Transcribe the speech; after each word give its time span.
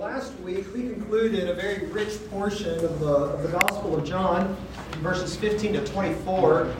Last 0.00 0.32
week, 0.40 0.64
we 0.72 0.84
concluded 0.84 1.50
a 1.50 1.52
very 1.52 1.84
rich 1.88 2.26
portion 2.30 2.82
of 2.82 3.00
the, 3.00 3.06
of 3.06 3.42
the 3.42 3.48
Gospel 3.48 3.98
of 3.98 4.02
John, 4.02 4.56
verses 5.00 5.36
15 5.36 5.74
to 5.74 5.84
24. 5.84 6.74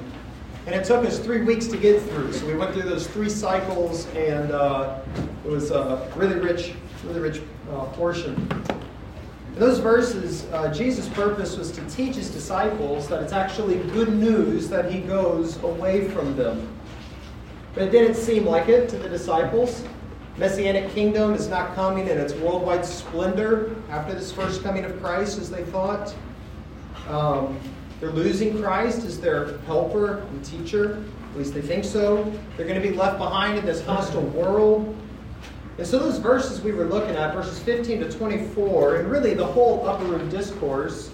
And 0.64 0.74
it 0.74 0.86
took 0.86 1.04
us 1.04 1.18
three 1.18 1.42
weeks 1.42 1.66
to 1.66 1.76
get 1.76 2.00
through. 2.00 2.32
So 2.32 2.46
we 2.46 2.54
went 2.54 2.72
through 2.72 2.88
those 2.88 3.06
three 3.06 3.28
cycles, 3.28 4.06
and 4.14 4.52
uh, 4.52 5.00
it 5.44 5.50
was 5.50 5.70
a 5.70 6.10
really 6.16 6.40
rich, 6.40 6.72
really 7.04 7.20
rich 7.20 7.42
uh, 7.70 7.84
portion. 7.88 8.36
In 9.52 9.60
those 9.60 9.80
verses, 9.80 10.46
uh, 10.52 10.72
Jesus' 10.72 11.06
purpose 11.10 11.58
was 11.58 11.70
to 11.72 11.82
teach 11.90 12.14
his 12.14 12.30
disciples 12.30 13.06
that 13.08 13.22
it's 13.22 13.34
actually 13.34 13.80
good 13.90 14.14
news 14.14 14.66
that 14.70 14.90
he 14.90 15.00
goes 15.00 15.62
away 15.62 16.08
from 16.08 16.38
them. 16.38 16.74
But 17.74 17.82
it 17.82 17.90
didn't 17.90 18.14
seem 18.14 18.46
like 18.46 18.70
it 18.70 18.88
to 18.88 18.96
the 18.96 19.10
disciples. 19.10 19.84
Messianic 20.36 20.90
kingdom 20.92 21.34
is 21.34 21.48
not 21.48 21.74
coming 21.74 22.08
in 22.08 22.16
its 22.16 22.32
worldwide 22.34 22.84
splendor 22.84 23.76
after 23.90 24.14
this 24.14 24.32
first 24.32 24.62
coming 24.62 24.84
of 24.84 25.00
Christ, 25.00 25.38
as 25.38 25.50
they 25.50 25.64
thought. 25.64 26.14
Um, 27.08 27.58
they're 27.98 28.10
losing 28.10 28.60
Christ 28.62 29.04
as 29.04 29.20
their 29.20 29.58
helper 29.58 30.18
and 30.18 30.44
teacher. 30.44 31.04
At 31.32 31.38
least 31.38 31.52
they 31.52 31.60
think 31.60 31.84
so. 31.84 32.32
They're 32.56 32.66
going 32.66 32.80
to 32.80 32.88
be 32.88 32.94
left 32.94 33.18
behind 33.18 33.58
in 33.58 33.66
this 33.66 33.84
hostile 33.84 34.22
world. 34.22 34.96
And 35.78 35.86
so, 35.86 35.98
those 35.98 36.18
verses 36.18 36.60
we 36.60 36.72
were 36.72 36.84
looking 36.84 37.16
at, 37.16 37.34
verses 37.34 37.58
15 37.60 38.00
to 38.00 38.10
24, 38.10 38.96
and 38.96 39.10
really 39.10 39.34
the 39.34 39.46
whole 39.46 39.86
upper 39.86 40.04
room 40.04 40.28
discourse, 40.28 41.10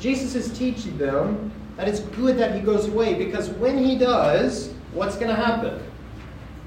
Jesus 0.00 0.34
is 0.34 0.56
teaching 0.56 0.96
them 0.98 1.50
that 1.76 1.88
it's 1.88 2.00
good 2.00 2.36
that 2.38 2.54
he 2.54 2.60
goes 2.60 2.88
away 2.88 3.14
because 3.14 3.50
when 3.50 3.78
he 3.78 3.96
does, 3.96 4.72
what's 4.92 5.16
going 5.16 5.28
to 5.28 5.34
happen? 5.34 5.80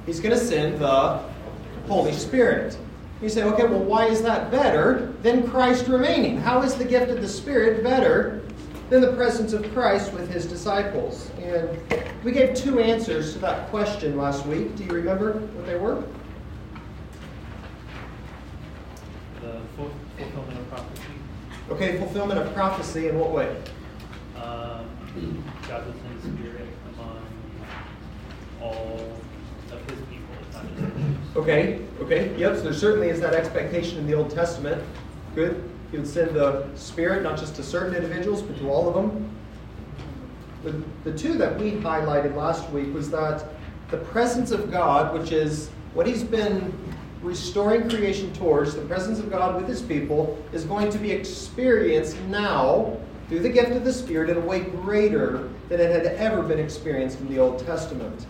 He's 0.06 0.20
going 0.20 0.38
to 0.38 0.44
send 0.44 0.80
the 0.80 1.22
Holy 1.88 2.14
Spirit. 2.14 2.78
You 3.22 3.30
say, 3.30 3.44
okay, 3.44 3.66
well, 3.66 3.84
why 3.84 4.08
is 4.08 4.24
that 4.24 4.50
better 4.50 5.14
than 5.22 5.48
Christ 5.48 5.88
remaining? 5.88 6.38
How 6.38 6.64
is 6.64 6.74
the 6.74 6.86
gift 6.86 7.12
of 7.12 7.22
the 7.22 7.28
Spirit 7.28 7.84
better 7.84 8.42
than 8.90 9.02
the 9.02 9.14
presence 9.14 9.54
of 9.54 9.72
Christ 9.74 10.12
with 10.12 10.28
his 10.30 10.48
disciples? 10.48 11.30
And 11.40 11.70
we 12.24 12.32
gave 12.32 12.56
two 12.56 12.80
answers 12.80 13.34
to 13.34 13.40
that 13.40 13.70
question 13.70 14.18
last 14.18 14.46
week. 14.48 14.76
Do 14.76 14.84
you 14.84 14.92
remember 14.92 15.34
what 15.34 15.68
they 15.68 15.78
were? 15.78 16.04
The 19.42 19.62
fulfillment 19.76 20.60
of 20.60 20.70
prophecy. 20.70 21.02
Okay, 21.70 21.98
fulfillment 22.00 22.40
of 22.40 22.54
prophecy 22.54 23.08
in 23.08 23.20
what 23.20 23.32
way? 23.32 23.56
Um, 24.36 24.88
God 25.68 25.86
will 25.86 25.94
send 25.94 26.38
Spirit 26.38 26.68
among 26.94 27.26
all 28.62 29.22
Okay, 31.34 31.80
okay, 32.02 32.36
yep, 32.38 32.58
so 32.58 32.64
there 32.64 32.74
certainly 32.74 33.08
is 33.08 33.22
that 33.22 33.34
expectation 33.34 33.98
in 33.98 34.06
the 34.06 34.14
Old 34.14 34.32
Testament. 34.32 34.84
Good. 35.34 35.64
He 35.90 35.98
would 35.98 36.08
send 36.08 36.36
the 36.36 36.68
Spirit 36.76 37.24
not 37.24 37.38
just 37.38 37.56
to 37.56 37.64
certain 37.64 37.96
individuals, 37.96 38.42
but 38.42 38.58
to 38.58 38.70
all 38.70 38.90
of 38.90 38.96
them. 38.96 39.30
The, 40.64 41.10
the 41.10 41.18
two 41.18 41.38
that 41.38 41.58
we 41.58 41.72
highlighted 41.72 42.36
last 42.36 42.70
week 42.72 42.94
was 42.94 43.10
that 43.12 43.46
the 43.90 43.98
presence 43.98 44.52
of 44.52 44.72
God, 44.72 45.18
which 45.18 45.32
is 45.32 45.70
what 45.94 46.06
He's 46.06 46.24
been 46.24 46.74
restoring 47.22 47.90
creation 47.90 48.34
towards, 48.34 48.76
the 48.76 48.82
presence 48.82 49.20
of 49.20 49.30
God 49.30 49.56
with 49.56 49.70
His 49.70 49.82
people, 49.82 50.38
is 50.52 50.66
going 50.66 50.90
to 50.92 50.98
be 50.98 51.12
experienced 51.12 52.20
now 52.24 52.98
through 53.30 53.40
the 53.40 53.50
gift 53.50 53.72
of 53.72 53.86
the 53.86 53.94
Spirit 53.94 54.30
in 54.30 54.36
a 54.36 54.42
way 54.42 54.60
greater 54.60 55.50
than 55.70 55.80
it 55.80 55.92
had 55.92 56.08
ever 56.18 56.44
been 56.44 56.60
experienced 56.60 57.22
in 57.22 57.30
the 57.30 57.40
Old 57.40 57.66
Testament. 57.66 58.26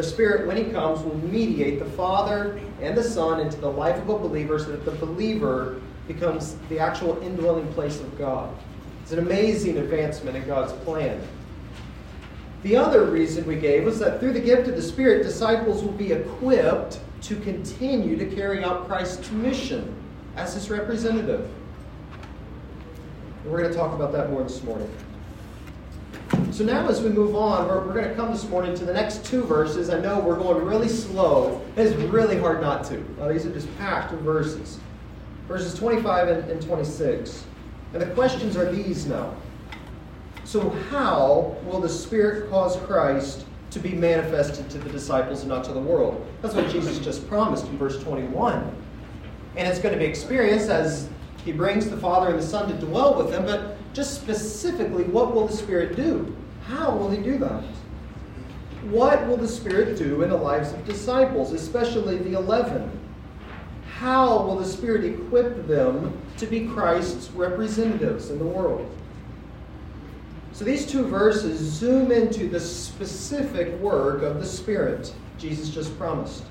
The 0.00 0.06
Spirit, 0.06 0.46
when 0.46 0.56
He 0.56 0.64
comes, 0.64 1.02
will 1.02 1.18
mediate 1.28 1.78
the 1.78 1.84
Father 1.84 2.58
and 2.80 2.96
the 2.96 3.04
Son 3.04 3.38
into 3.38 3.58
the 3.60 3.70
life 3.70 3.98
of 3.98 4.08
a 4.08 4.18
believer 4.18 4.58
so 4.58 4.70
that 4.70 4.86
the 4.86 4.92
believer 4.92 5.78
becomes 6.08 6.56
the 6.70 6.78
actual 6.78 7.20
indwelling 7.20 7.70
place 7.74 8.00
of 8.00 8.16
God. 8.16 8.50
It's 9.02 9.12
an 9.12 9.18
amazing 9.18 9.76
advancement 9.76 10.38
in 10.38 10.46
God's 10.46 10.72
plan. 10.84 11.20
The 12.62 12.78
other 12.78 13.04
reason 13.04 13.44
we 13.44 13.56
gave 13.56 13.84
was 13.84 13.98
that 13.98 14.20
through 14.20 14.32
the 14.32 14.40
gift 14.40 14.68
of 14.68 14.76
the 14.76 14.80
Spirit, 14.80 15.22
disciples 15.22 15.82
will 15.82 15.92
be 15.92 16.12
equipped 16.12 17.00
to 17.24 17.36
continue 17.36 18.16
to 18.16 18.24
carry 18.34 18.64
out 18.64 18.88
Christ's 18.88 19.30
mission 19.30 19.94
as 20.34 20.54
His 20.54 20.70
representative. 20.70 21.46
And 23.42 23.52
we're 23.52 23.58
going 23.58 23.70
to 23.70 23.76
talk 23.76 23.94
about 23.94 24.12
that 24.12 24.30
more 24.30 24.44
this 24.44 24.62
morning. 24.62 24.90
So 26.52 26.64
now, 26.64 26.86
as 26.88 27.00
we 27.00 27.08
move 27.08 27.34
on, 27.34 27.66
we're, 27.68 27.86
we're 27.86 27.94
going 27.94 28.08
to 28.08 28.14
come 28.14 28.30
this 28.30 28.46
morning 28.48 28.74
to 28.74 28.84
the 28.84 28.92
next 28.92 29.24
two 29.24 29.42
verses. 29.44 29.88
I 29.88 29.98
know 29.98 30.20
we're 30.20 30.36
going 30.36 30.64
really 30.64 30.88
slow. 30.88 31.62
It's 31.76 31.94
really 31.94 32.38
hard 32.38 32.60
not 32.60 32.84
to. 32.84 33.04
Uh, 33.20 33.28
these 33.28 33.46
are 33.46 33.52
just 33.52 33.68
packed 33.78 34.12
with 34.12 34.20
verses. 34.20 34.78
Verses 35.48 35.74
25 35.74 36.28
and, 36.28 36.50
and 36.50 36.62
26. 36.62 37.44
And 37.94 38.02
the 38.02 38.06
questions 38.06 38.56
are 38.56 38.70
these 38.70 39.06
now. 39.06 39.34
So, 40.44 40.70
how 40.90 41.56
will 41.64 41.80
the 41.80 41.88
Spirit 41.88 42.50
cause 42.50 42.76
Christ 42.76 43.46
to 43.70 43.78
be 43.78 43.92
manifested 43.92 44.68
to 44.70 44.78
the 44.78 44.90
disciples 44.90 45.40
and 45.40 45.48
not 45.48 45.64
to 45.64 45.72
the 45.72 45.80
world? 45.80 46.26
That's 46.42 46.54
what 46.54 46.68
Jesus 46.68 46.98
just 46.98 47.26
promised 47.28 47.66
in 47.66 47.78
verse 47.78 48.02
21. 48.02 48.74
And 49.56 49.68
it's 49.68 49.80
going 49.80 49.94
to 49.94 49.98
be 49.98 50.06
experienced 50.06 50.68
as 50.68 51.08
he 51.44 51.52
brings 51.52 51.88
the 51.88 51.96
Father 51.96 52.28
and 52.28 52.38
the 52.38 52.46
Son 52.46 52.68
to 52.68 52.86
dwell 52.86 53.14
with 53.14 53.30
them, 53.30 53.46
but 53.46 53.78
just 53.92 54.14
specifically, 54.14 55.04
what 55.04 55.34
will 55.34 55.46
the 55.46 55.56
Spirit 55.56 55.96
do? 55.96 56.36
How 56.66 56.94
will 56.96 57.10
he 57.10 57.22
do 57.22 57.38
that? 57.38 57.64
What 58.84 59.26
will 59.26 59.36
the 59.36 59.48
Spirit 59.48 59.98
do 59.98 60.22
in 60.22 60.30
the 60.30 60.36
lives 60.36 60.72
of 60.72 60.84
disciples, 60.86 61.52
especially 61.52 62.18
the 62.18 62.34
eleven? 62.34 62.90
How 63.98 64.42
will 64.42 64.56
the 64.56 64.64
Spirit 64.64 65.04
equip 65.04 65.66
them 65.66 66.18
to 66.38 66.46
be 66.46 66.66
Christ's 66.66 67.30
representatives 67.32 68.30
in 68.30 68.38
the 68.38 68.44
world? 68.44 68.90
So 70.52 70.64
these 70.64 70.86
two 70.86 71.04
verses 71.04 71.58
zoom 71.58 72.10
into 72.10 72.48
the 72.48 72.60
specific 72.60 73.78
work 73.80 74.22
of 74.22 74.40
the 74.40 74.46
Spirit 74.46 75.12
Jesus 75.38 75.70
just 75.70 75.96
promised. 75.98 76.44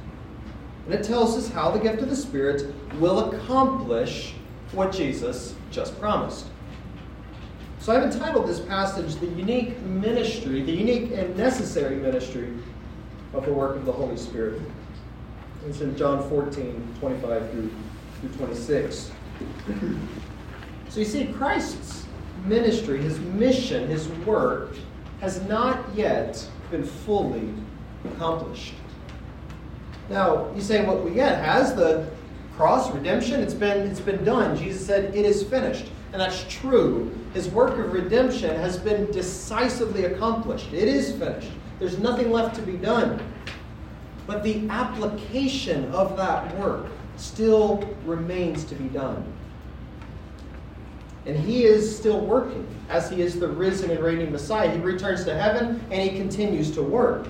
And 0.86 0.94
it 0.94 1.04
tells 1.04 1.38
us 1.38 1.48
how 1.48 1.70
the 1.72 1.80
gift 1.80 2.02
of 2.02 2.10
the 2.10 2.16
Spirit 2.16 2.74
will 2.96 3.32
accomplish 3.32 4.34
what 4.72 4.92
Jesus 4.92 5.54
just 5.72 6.00
promised. 6.00 6.46
So 7.80 7.94
I've 7.96 8.04
entitled 8.04 8.46
this 8.46 8.60
passage 8.60 9.16
The 9.16 9.28
Unique 9.28 9.80
Ministry, 9.84 10.62
the 10.62 10.72
Unique 10.74 11.12
and 11.14 11.36
Necessary 11.38 11.96
Ministry 11.96 12.54
of 13.34 13.46
the 13.46 13.54
Work 13.54 13.78
of 13.78 13.86
the 13.86 13.92
Holy 13.92 14.18
Spirit. 14.18 14.62
It's 15.66 15.80
in 15.80 15.96
John 15.96 16.28
14, 16.30 16.96
25 17.00 17.52
through, 17.52 17.72
through 18.20 18.30
26. 18.48 19.12
So 20.90 21.00
you 21.00 21.06
see, 21.06 21.28
Christ's 21.28 22.06
ministry, 22.46 23.02
his 23.02 23.18
mission, 23.20 23.88
his 23.88 24.10
work, 24.26 24.76
has 25.22 25.42
not 25.44 25.84
yet 25.96 26.46
been 26.72 26.84
fully 26.84 27.54
accomplished. 28.04 28.74
Now, 30.10 30.52
you 30.54 30.62
say, 30.62 30.86
what 30.86 31.04
we 31.04 31.12
get 31.12 31.44
has 31.44 31.76
the 31.76 32.10
cross, 32.58 32.92
redemption, 32.92 33.40
it's 33.40 33.54
been, 33.54 33.88
it's 33.88 34.00
been 34.02 34.24
done. 34.26 34.58
Jesus 34.58 34.86
said, 34.86 35.16
it 35.16 35.26
is 35.26 35.44
finished. 35.44 35.86
And 36.12 36.22
that's 36.22 36.44
true. 36.50 37.16
His 37.34 37.48
work 37.50 37.78
of 37.78 37.94
redemption 37.94 38.56
has 38.56 38.78
been 38.78 39.12
decisively 39.12 40.06
accomplished. 40.06 40.74
It 40.74 40.88
is 40.88 41.12
finished. 41.12 41.52
There's 41.78 42.00
nothing 42.00 42.32
left 42.32 42.56
to 42.56 42.62
be 42.62 42.74
done. 42.74 43.22
But 44.26 44.44
the 44.44 44.68
application 44.70 45.92
of 45.92 46.18
that 46.18 46.56
work 46.58 46.88
still 47.18 47.84
remains 48.06 48.64
to 48.66 48.76
be 48.76 48.90
done. 48.90 49.32
And 51.26 51.38
he 51.38 51.66
is 51.66 51.96
still 51.96 52.22
working 52.22 52.66
as 52.90 53.10
he 53.10 53.22
is 53.22 53.40
the 53.40 53.48
risen 53.48 53.92
and 53.92 54.00
reigning 54.00 54.32
Messiah. 54.32 54.72
He 54.72 54.80
returns 54.80 55.24
to 55.26 55.36
heaven 55.36 55.84
and 55.92 56.02
he 56.02 56.18
continues 56.18 56.72
to 56.72 56.82
work. 56.82 57.28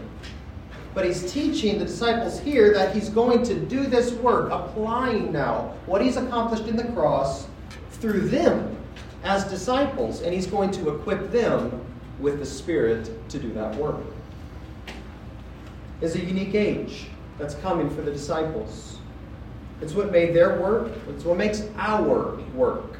But 0.93 1.05
he's 1.05 1.31
teaching 1.31 1.77
the 1.77 1.85
disciples 1.85 2.39
here 2.39 2.73
that 2.73 2.95
he's 2.95 3.09
going 3.09 3.43
to 3.43 3.59
do 3.59 3.85
this 3.85 4.13
work, 4.13 4.51
applying 4.51 5.31
now 5.31 5.73
what 5.85 6.01
he's 6.01 6.17
accomplished 6.17 6.67
in 6.67 6.75
the 6.75 6.85
cross 6.85 7.47
through 7.91 8.29
them 8.29 8.78
as 9.23 9.43
disciples. 9.45 10.21
And 10.21 10.33
he's 10.33 10.47
going 10.47 10.71
to 10.71 10.95
equip 10.95 11.31
them 11.31 11.85
with 12.19 12.39
the 12.39 12.45
Spirit 12.45 13.29
to 13.29 13.39
do 13.39 13.51
that 13.53 13.75
work. 13.75 14.01
Is 16.01 16.15
a 16.15 16.19
unique 16.19 16.55
age 16.55 17.07
that's 17.37 17.55
coming 17.55 17.89
for 17.89 18.01
the 18.01 18.11
disciples. 18.11 18.99
It's 19.81 19.93
what 19.93 20.11
made 20.11 20.33
their 20.33 20.59
work, 20.59 20.91
it's 21.07 21.23
what 21.23 21.37
makes 21.37 21.63
our 21.77 22.35
work, 22.53 22.97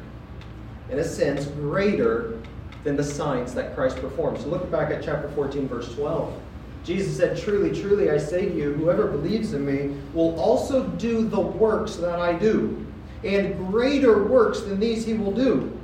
in 0.90 0.98
a 0.98 1.04
sense, 1.04 1.44
greater 1.46 2.40
than 2.84 2.96
the 2.96 3.04
signs 3.04 3.52
that 3.54 3.74
Christ 3.74 3.98
performed. 3.98 4.38
So 4.38 4.48
look 4.48 4.70
back 4.70 4.90
at 4.90 5.02
chapter 5.02 5.28
14, 5.30 5.68
verse 5.68 5.94
12. 5.94 6.34
Jesus 6.82 7.14
said, 7.14 7.36
Truly, 7.36 7.78
truly, 7.78 8.10
I 8.10 8.16
say 8.16 8.48
to 8.48 8.54
you, 8.54 8.72
whoever 8.72 9.06
believes 9.06 9.52
in 9.52 9.66
me 9.66 10.00
will 10.14 10.38
also 10.40 10.86
do 10.86 11.28
the 11.28 11.40
works 11.40 11.96
that 11.96 12.18
I 12.18 12.32
do. 12.32 12.86
And 13.22 13.68
greater 13.70 14.24
works 14.24 14.60
than 14.60 14.80
these 14.80 15.04
he 15.04 15.12
will 15.12 15.32
do, 15.32 15.78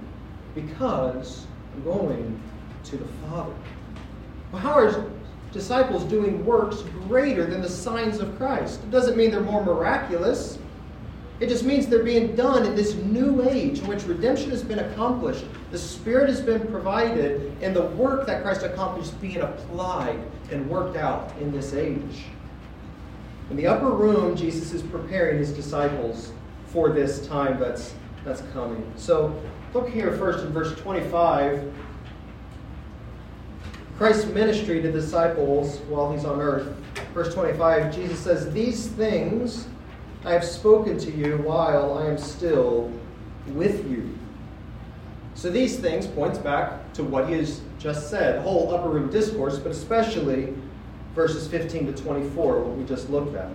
because 0.57 1.47
I'm 1.75 1.85
going 1.85 2.41
to 2.85 2.97
the 2.97 3.07
Father. 3.29 3.55
Well, 4.51 4.63
how 4.63 4.73
are 4.73 5.09
disciples 5.53 6.03
doing 6.05 6.45
works 6.45 6.83
greater 7.07 7.47
than 7.47 7.63
the 7.63 7.69
signs 7.69 8.19
of 8.19 8.37
Christ? 8.37 8.81
It 8.83 8.91
doesn't 8.91 9.17
mean 9.17 9.31
they're 9.31 9.41
more 9.41 9.65
miraculous. 9.65 10.59
It 11.39 11.49
just 11.49 11.65
means 11.65 11.87
they're 11.87 12.03
being 12.03 12.35
done 12.35 12.65
in 12.65 12.75
this 12.75 12.95
new 12.95 13.47
age 13.49 13.81
in 13.81 13.87
which 13.87 14.05
redemption 14.05 14.51
has 14.51 14.63
been 14.63 14.79
accomplished, 14.79 15.45
the 15.71 15.79
Spirit 15.79 16.31
has 16.31 16.41
been 16.41 16.67
provided, 16.69 17.55
and 17.61 17.77
the 17.77 17.83
work 17.83 18.27
that 18.27 18.43
Christ 18.43 18.63
accomplished 18.63 19.13
is 19.13 19.19
being 19.19 19.43
applied 19.43 20.19
and 20.51 20.69
worked 20.71 20.97
out 20.97 21.35
in 21.39 21.53
this 21.53 21.75
age. 21.75 22.25
In 23.51 23.57
the 23.57 23.67
upper 23.67 23.91
room, 23.91 24.35
Jesus 24.35 24.73
is 24.73 24.83
preparing 24.83 25.39
his 25.39 25.53
disciples 25.53 26.33
for 26.69 26.89
this 26.89 27.27
time 27.27 27.61
that's, 27.61 27.95
that's 28.25 28.41
coming. 28.55 28.91
So 28.97 29.39
look 29.77 29.91
here 29.91 30.17
first 30.17 30.43
in 30.43 30.53
verse 30.53 30.75
25. 30.81 31.71
Christ's 33.99 34.25
ministry 34.27 34.81
to 34.81 34.91
disciples 34.91 35.81
while 35.89 36.11
he's 36.11 36.25
on 36.25 36.41
earth. 36.41 36.75
Verse 37.13 37.35
25, 37.35 37.95
Jesus 37.95 38.19
says, 38.19 38.51
These 38.55 38.87
things 38.87 39.69
I 40.25 40.33
have 40.33 40.45
spoken 40.45 40.97
to 40.99 41.11
you 41.11 41.37
while 41.39 41.99
I 41.99 42.07
am 42.07 42.17
still 42.17 42.91
with 43.49 43.87
you. 43.91 44.19
So 45.35 45.51
these 45.51 45.79
things 45.79 46.07
points 46.07 46.39
back 46.39 46.95
to 46.95 47.05
what 47.05 47.29
he 47.29 47.35
has 47.35 47.61
just 47.79 48.09
said, 48.09 48.43
whole 48.43 48.75
upper 48.75 48.89
room 48.89 49.11
discourse, 49.11 49.59
but 49.59 49.73
especially 49.73 50.55
verses 51.15 51.47
15 51.49 51.93
to 51.95 52.03
24, 52.03 52.63
what 52.63 52.79
we 52.79 52.85
just 52.85 53.11
looked 53.11 53.37
at. 53.37 53.53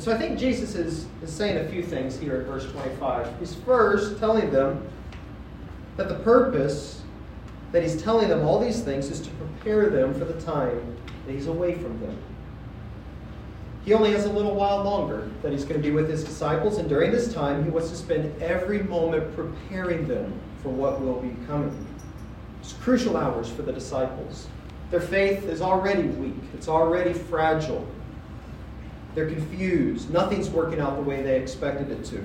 So 0.00 0.12
I 0.12 0.18
think 0.18 0.38
Jesus 0.38 0.74
is, 0.74 1.06
is 1.22 1.32
saying 1.32 1.58
a 1.58 1.68
few 1.68 1.82
things 1.82 2.18
here 2.18 2.36
at 2.36 2.46
verse 2.46 2.70
25. 2.70 3.38
He's 3.38 3.54
first 3.54 4.18
telling 4.18 4.50
them 4.50 4.88
that 5.96 6.08
the 6.08 6.16
purpose 6.16 7.02
that 7.72 7.82
he's 7.82 8.02
telling 8.02 8.28
them 8.28 8.44
all 8.44 8.58
these 8.58 8.80
things 8.80 9.10
is 9.10 9.20
to 9.20 9.30
prepare 9.30 9.90
them 9.90 10.14
for 10.14 10.24
the 10.24 10.40
time 10.40 10.96
that 11.26 11.32
he's 11.32 11.46
away 11.46 11.74
from 11.74 12.00
them. 12.00 12.16
He 13.84 13.94
only 13.94 14.12
has 14.12 14.24
a 14.24 14.32
little 14.32 14.54
while 14.54 14.82
longer 14.82 15.30
that 15.42 15.52
he's 15.52 15.64
going 15.64 15.80
to 15.80 15.86
be 15.86 15.94
with 15.94 16.08
his 16.08 16.22
disciples, 16.24 16.78
and 16.78 16.88
during 16.88 17.10
this 17.10 17.32
time, 17.32 17.64
he 17.64 17.70
wants 17.70 17.90
to 17.90 17.96
spend 17.96 18.42
every 18.42 18.82
moment 18.82 19.34
preparing 19.34 20.06
them 20.06 20.38
for 20.62 20.68
what 20.68 21.00
will 21.00 21.20
be 21.20 21.34
coming. 21.46 21.86
It's 22.60 22.74
crucial 22.74 23.16
hours 23.16 23.48
for 23.48 23.62
the 23.62 23.72
disciples. 23.72 24.48
Their 24.90 25.00
faith 25.00 25.44
is 25.44 25.62
already 25.62 26.08
weak, 26.08 26.34
it's 26.52 26.68
already 26.68 27.12
fragile. 27.12 27.86
They're 29.14 29.28
confused. 29.28 30.10
Nothing's 30.10 30.48
working 30.50 30.80
out 30.80 30.96
the 30.96 31.02
way 31.02 31.22
they 31.22 31.40
expected 31.40 31.90
it 31.90 32.04
to. 32.06 32.24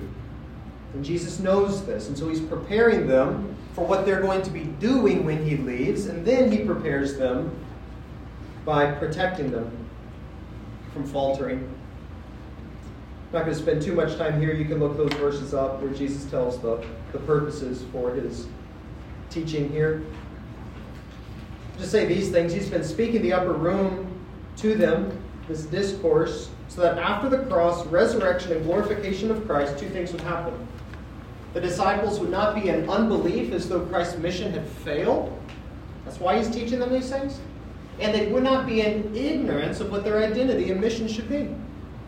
And 0.94 1.04
Jesus 1.04 1.40
knows 1.40 1.84
this, 1.84 2.08
and 2.08 2.16
so 2.16 2.28
he's 2.28 2.40
preparing 2.40 3.06
them 3.06 3.54
for 3.74 3.86
what 3.86 4.06
they're 4.06 4.22
going 4.22 4.42
to 4.42 4.50
be 4.50 4.64
doing 4.64 5.24
when 5.24 5.44
he 5.44 5.56
leaves, 5.56 6.06
and 6.06 6.24
then 6.24 6.50
he 6.50 6.64
prepares 6.64 7.18
them 7.18 7.54
by 8.64 8.90
protecting 8.92 9.50
them 9.50 9.70
from 10.92 11.06
faltering. 11.06 11.58
I'm 11.58 13.32
not 13.32 13.44
going 13.44 13.56
to 13.56 13.62
spend 13.62 13.82
too 13.82 13.94
much 13.94 14.16
time 14.16 14.40
here. 14.40 14.54
You 14.54 14.64
can 14.64 14.78
look 14.78 14.96
those 14.96 15.12
verses 15.14 15.52
up 15.52 15.82
where 15.82 15.92
Jesus 15.92 16.24
tells 16.30 16.60
the, 16.60 16.82
the 17.12 17.18
purposes 17.18 17.84
for 17.92 18.14
his 18.14 18.46
teaching 19.28 19.68
here. 19.70 20.02
Just 21.76 21.90
say 21.90 22.06
these 22.06 22.30
things. 22.30 22.52
He's 22.54 22.70
been 22.70 22.84
speaking 22.84 23.20
the 23.20 23.34
upper 23.34 23.52
room 23.52 24.08
to 24.58 24.74
them, 24.74 25.22
this 25.48 25.64
discourse, 25.64 26.48
so 26.68 26.82
that 26.82 26.98
after 26.98 27.28
the 27.28 27.44
cross, 27.46 27.86
resurrection, 27.86 28.52
and 28.52 28.64
glorification 28.64 29.30
of 29.30 29.46
Christ, 29.46 29.78
two 29.78 29.88
things 29.88 30.12
would 30.12 30.20
happen. 30.22 30.54
The 31.54 31.60
disciples 31.60 32.20
would 32.20 32.30
not 32.30 32.54
be 32.54 32.68
in 32.68 32.88
unbelief 32.88 33.52
as 33.52 33.68
though 33.68 33.80
Christ's 33.86 34.18
mission 34.18 34.52
had 34.52 34.66
failed. 34.66 35.32
That's 36.04 36.20
why 36.20 36.38
he's 36.38 36.50
teaching 36.50 36.78
them 36.78 36.92
these 36.92 37.10
things 37.10 37.40
and 37.98 38.14
they 38.14 38.30
would 38.30 38.42
not 38.42 38.66
be 38.66 38.82
in 38.82 39.14
ignorance 39.14 39.80
of 39.80 39.90
what 39.90 40.04
their 40.04 40.22
identity 40.22 40.70
and 40.70 40.80
mission 40.80 41.08
should 41.08 41.28
be. 41.28 41.48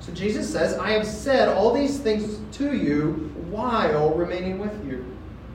So 0.01 0.13
Jesus 0.13 0.51
says, 0.51 0.77
I 0.79 0.91
have 0.91 1.07
said 1.07 1.49
all 1.49 1.73
these 1.73 1.99
things 1.99 2.39
to 2.59 2.77
you 2.77 3.33
while 3.51 4.11
remaining 4.15 4.59
with 4.59 4.87
you. 4.87 5.05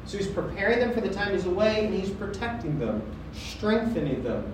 So 0.06 0.18
he's 0.18 0.28
preparing 0.28 0.80
them 0.80 0.94
for 0.94 1.02
the 1.02 1.10
time 1.10 1.32
he's 1.32 1.46
away, 1.46 1.86
and 1.86 1.94
he's 1.94 2.10
protecting 2.10 2.78
them, 2.78 3.02
strengthening 3.34 4.22
them, 4.24 4.52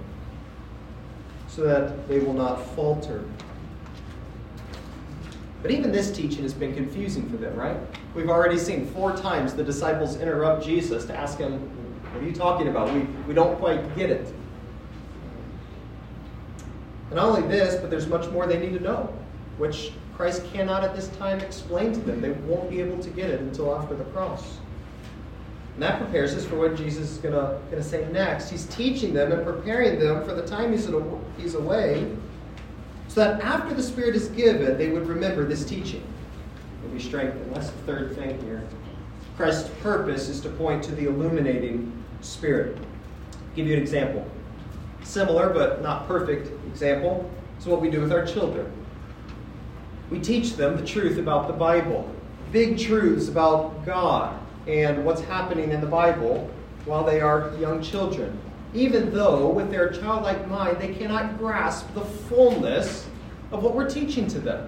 so 1.48 1.64
that 1.64 2.08
they 2.08 2.20
will 2.20 2.34
not 2.34 2.64
falter. 2.76 3.24
But 5.62 5.72
even 5.72 5.92
this 5.92 6.12
teaching 6.12 6.44
has 6.44 6.54
been 6.54 6.74
confusing 6.74 7.30
for 7.30 7.38
them, 7.38 7.56
right? 7.56 7.78
We've 8.16 8.30
already 8.30 8.58
seen 8.58 8.86
four 8.88 9.16
times 9.16 9.54
the 9.54 9.64
disciples 9.64 10.18
interrupt 10.18 10.64
Jesus 10.64 11.06
to 11.06 11.18
ask 11.18 11.38
him, 11.38 11.60
What 12.14 12.24
are 12.24 12.26
you 12.26 12.34
talking 12.34 12.70
about? 12.70 12.94
We, 12.94 13.02
we 13.28 13.34
don't 13.34 13.58
quite 13.58 13.96
get 13.96 14.10
it. 14.10 14.34
And 17.10 17.16
not 17.16 17.26
only 17.26 17.48
this, 17.48 17.76
but 17.76 17.90
there's 17.90 18.08
much 18.08 18.30
more 18.30 18.46
they 18.46 18.60
need 18.60 18.78
to 18.78 18.84
know, 18.84 19.14
which 19.58 19.92
Christ 20.16 20.44
cannot 20.54 20.84
at 20.84 20.96
this 20.96 21.08
time 21.18 21.40
explain 21.40 21.92
to 21.94 22.00
them. 22.00 22.22
They 22.22 22.32
won't 22.32 22.70
be 22.70 22.80
able 22.80 23.02
to 23.02 23.10
get 23.10 23.30
it 23.30 23.42
until 23.42 23.76
after 23.76 23.96
the 23.96 24.04
cross. 24.06 24.60
And 25.74 25.84
that 25.84 25.98
prepares 25.98 26.36
us 26.36 26.46
for 26.46 26.58
what 26.58 26.76
Jesus 26.76 27.10
is 27.10 27.18
going 27.20 27.34
to 27.34 27.84
say 27.84 28.08
next. 28.12 28.50
He's 28.50 28.66
teaching 28.66 29.14
them 29.14 29.32
and 29.32 29.46
preparing 29.46 29.98
them 29.98 30.24
for 30.26 30.36
the 30.36 30.46
time 30.46 30.72
he's, 30.72 30.90
he's 31.38 31.56
away, 31.56 32.16
so 33.20 33.26
that 33.26 33.42
after 33.42 33.76
the 33.76 33.84
Spirit 33.84 34.16
is 34.16 34.30
given, 34.30 34.78
they 34.78 34.88
would 34.88 35.06
remember 35.06 35.44
this 35.44 35.66
teaching 35.66 36.02
and 36.82 36.94
be 36.94 37.02
strengthened. 37.02 37.54
That's 37.54 37.70
the 37.70 37.80
third 37.80 38.16
thing 38.16 38.42
here. 38.44 38.64
Christ's 39.36 39.70
purpose 39.82 40.30
is 40.30 40.40
to 40.40 40.50
point 40.50 40.82
to 40.86 40.96
the 40.96 41.08
illuminating 41.08 41.92
Spirit. 42.22 42.78
I'll 42.78 43.56
give 43.58 43.68
you 43.68 43.76
an 43.76 43.82
example 43.82 44.26
similar 45.04 45.50
but 45.50 45.82
not 45.82 46.08
perfect 46.08 46.48
example 46.68 47.30
is 47.60 47.66
what 47.66 47.82
we 47.82 47.90
do 47.90 48.00
with 48.00 48.14
our 48.14 48.26
children. 48.26 48.72
We 50.10 50.22
teach 50.22 50.54
them 50.54 50.78
the 50.78 50.86
truth 50.86 51.18
about 51.18 51.48
the 51.48 51.54
Bible, 51.54 52.10
big 52.54 52.80
truths 52.80 53.28
about 53.28 53.86
God 53.86 54.40
and 54.66 55.04
what's 55.04 55.22
happening 55.22 55.72
in 55.72 55.82
the 55.82 55.88
Bible 55.88 56.50
while 56.86 57.04
they 57.04 57.20
are 57.20 57.54
young 57.60 57.82
children. 57.82 58.40
Even 58.74 59.12
though, 59.12 59.50
with 59.50 59.72
their 59.72 59.90
childlike 59.90 60.48
mind, 60.48 60.78
they 60.80 60.94
cannot 60.94 61.38
grasp 61.38 61.92
the 61.94 62.02
fullness 62.02 63.08
of 63.52 63.64
what 63.64 63.74
we're 63.74 63.90
teaching 63.90 64.28
to 64.28 64.40
them. 64.40 64.68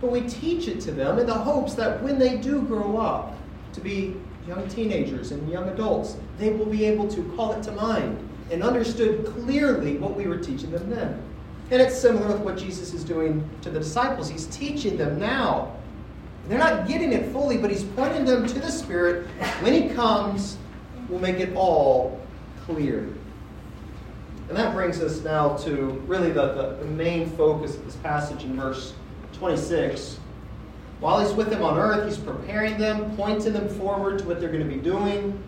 But 0.00 0.12
we 0.12 0.20
teach 0.22 0.68
it 0.68 0.80
to 0.82 0.92
them 0.92 1.18
in 1.18 1.26
the 1.26 1.34
hopes 1.34 1.74
that 1.74 2.00
when 2.02 2.18
they 2.18 2.36
do 2.36 2.62
grow 2.62 2.98
up 2.98 3.36
to 3.72 3.80
be 3.80 4.14
young 4.46 4.68
teenagers 4.68 5.32
and 5.32 5.50
young 5.50 5.68
adults, 5.68 6.16
they 6.38 6.50
will 6.50 6.66
be 6.66 6.84
able 6.84 7.08
to 7.08 7.22
call 7.34 7.52
it 7.52 7.62
to 7.64 7.72
mind 7.72 8.16
and 8.50 8.62
understood 8.62 9.26
clearly 9.26 9.98
what 9.98 10.14
we 10.14 10.26
were 10.26 10.38
teaching 10.38 10.70
them 10.70 10.88
then. 10.88 11.20
And 11.70 11.82
it's 11.82 11.98
similar 11.98 12.28
with 12.28 12.40
what 12.40 12.56
Jesus 12.56 12.94
is 12.94 13.04
doing 13.04 13.48
to 13.62 13.70
the 13.70 13.80
disciples. 13.80 14.28
He's 14.28 14.46
teaching 14.46 14.96
them 14.96 15.18
now. 15.18 15.74
They're 16.48 16.58
not 16.58 16.88
getting 16.88 17.12
it 17.12 17.30
fully, 17.30 17.58
but 17.58 17.70
he's 17.70 17.84
pointing 17.84 18.24
them 18.24 18.46
to 18.46 18.58
the 18.58 18.70
Spirit. 18.70 19.26
When 19.60 19.74
he 19.74 19.90
comes, 19.90 20.56
we'll 21.08 21.20
make 21.20 21.40
it 21.40 21.54
all 21.54 22.18
clear. 22.64 23.08
And 24.48 24.56
that 24.56 24.74
brings 24.74 25.00
us 25.00 25.22
now 25.22 25.56
to 25.58 26.02
really 26.06 26.30
the, 26.30 26.76
the, 26.80 26.84
main 26.86 27.28
focus 27.30 27.76
of 27.76 27.84
this 27.84 27.96
passage 27.96 28.44
in 28.44 28.56
verse 28.56 28.94
26. 29.34 30.18
While 31.00 31.20
he's 31.20 31.32
with 31.32 31.50
them 31.50 31.62
on 31.62 31.76
earth, 31.78 32.08
he's 32.08 32.18
preparing 32.18 32.78
them, 32.78 33.14
pointing 33.14 33.52
them 33.52 33.68
forward 33.68 34.18
to 34.20 34.24
what 34.24 34.40
they're 34.40 34.50
going 34.50 34.66
to 34.66 34.74
be 34.74 34.80
doing 34.80 35.38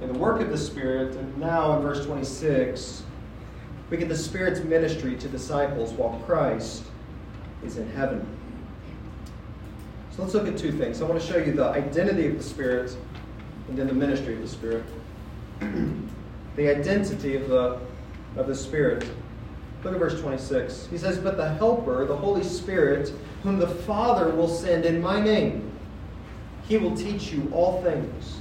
in 0.00 0.12
the 0.12 0.18
work 0.18 0.40
of 0.40 0.48
the 0.48 0.56
Spirit. 0.56 1.16
And 1.16 1.36
now 1.38 1.76
in 1.76 1.82
verse 1.82 2.04
26, 2.06 3.02
we 3.90 3.98
get 3.98 4.08
the 4.08 4.16
Spirit's 4.16 4.60
ministry 4.60 5.16
to 5.16 5.28
disciples 5.28 5.92
while 5.92 6.18
Christ 6.26 6.84
is 7.62 7.76
in 7.76 7.88
heaven. 7.90 8.26
So 10.10 10.22
let's 10.22 10.34
look 10.34 10.48
at 10.48 10.56
two 10.56 10.72
things. 10.72 11.02
I 11.02 11.04
want 11.04 11.20
to 11.20 11.26
show 11.26 11.36
you 11.36 11.52
the 11.52 11.68
identity 11.68 12.26
of 12.26 12.38
the 12.38 12.42
Spirit 12.42 12.96
and 13.68 13.76
then 13.76 13.86
the 13.86 13.92
ministry 13.92 14.34
of 14.34 14.40
the 14.40 14.48
Spirit. 14.48 14.84
the 16.56 16.68
identity 16.68 17.36
of 17.36 17.48
the, 17.48 17.78
of 18.36 18.46
the 18.46 18.54
Spirit. 18.54 19.08
Look 19.84 19.94
at 19.94 20.00
verse 20.00 20.20
26. 20.20 20.88
He 20.90 20.98
says, 20.98 21.18
But 21.18 21.36
the 21.36 21.48
Helper, 21.54 22.04
the 22.06 22.16
Holy 22.16 22.42
Spirit, 22.42 23.12
whom 23.42 23.58
the 23.58 23.68
Father 23.68 24.30
will 24.30 24.48
send 24.48 24.84
in 24.84 25.00
my 25.00 25.20
name, 25.20 25.70
he 26.68 26.76
will 26.76 26.96
teach 26.96 27.32
you 27.32 27.48
all 27.52 27.82
things 27.82 28.40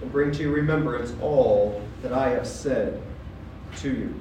and 0.00 0.10
bring 0.10 0.32
to 0.32 0.42
your 0.42 0.52
remembrance 0.52 1.12
all 1.20 1.82
that 2.02 2.12
I 2.12 2.30
have 2.30 2.46
said 2.46 3.02
to 3.78 3.90
you. 3.90 4.20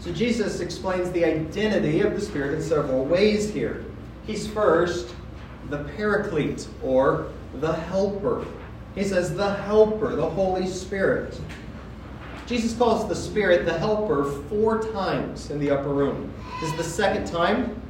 So 0.00 0.12
Jesus 0.12 0.60
explains 0.60 1.10
the 1.12 1.24
identity 1.24 2.00
of 2.00 2.14
the 2.14 2.20
Spirit 2.20 2.54
in 2.54 2.62
several 2.62 3.04
ways 3.04 3.52
here. 3.52 3.84
He's 4.26 4.46
first 4.46 5.14
the 5.70 5.84
Paraclete, 5.96 6.68
or 6.82 7.28
the 7.54 7.72
Helper. 7.72 8.46
He 8.94 9.04
says, 9.04 9.34
the 9.34 9.54
Helper, 9.54 10.16
the 10.16 10.28
Holy 10.28 10.66
Spirit. 10.66 11.38
Jesus 12.46 12.76
calls 12.76 13.08
the 13.08 13.14
Spirit 13.14 13.66
the 13.66 13.76
Helper 13.76 14.24
four 14.48 14.82
times 14.92 15.50
in 15.50 15.58
the 15.58 15.70
upper 15.70 15.88
room. 15.88 16.32
This 16.60 16.70
is 16.70 16.76
the 16.76 16.84
second 16.84 17.26
time. 17.26 17.80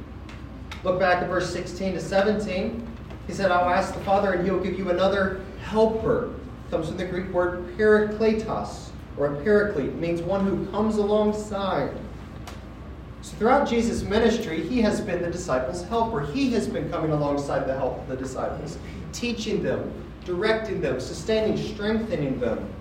Look 0.83 0.99
back 0.99 1.21
at 1.21 1.29
verse 1.29 1.51
16 1.53 1.93
to 1.93 1.99
17. 1.99 2.87
He 3.27 3.33
said, 3.33 3.51
I'll 3.51 3.69
ask 3.69 3.93
the 3.93 3.99
Father, 4.01 4.33
and 4.33 4.45
he'll 4.45 4.59
give 4.59 4.77
you 4.77 4.89
another 4.89 5.41
helper 5.61 6.33
comes 6.69 6.87
from 6.87 6.97
the 6.97 7.05
Greek 7.05 7.29
word 7.31 7.77
parakletos, 7.77 8.89
or 9.17 9.27
a 9.27 9.43
paraclete. 9.43 9.89
It 9.89 9.95
means 9.95 10.21
one 10.21 10.45
who 10.45 10.65
comes 10.67 10.97
alongside. 10.97 11.91
So 13.21 13.35
throughout 13.37 13.67
Jesus' 13.67 14.03
ministry, 14.03 14.67
he 14.67 14.81
has 14.81 15.01
been 15.01 15.21
the 15.21 15.31
disciples' 15.31 15.83
helper. 15.83 16.21
He 16.21 16.51
has 16.51 16.67
been 16.67 16.89
coming 16.89 17.11
alongside 17.11 17.67
the 17.67 17.75
help 17.75 17.99
of 17.99 18.07
the 18.07 18.15
disciples, 18.15 18.77
teaching 19.11 19.63
them, 19.63 19.91
directing 20.25 20.81
them, 20.81 20.99
sustaining, 20.99 21.57
strengthening 21.57 22.39
them. 22.39 22.71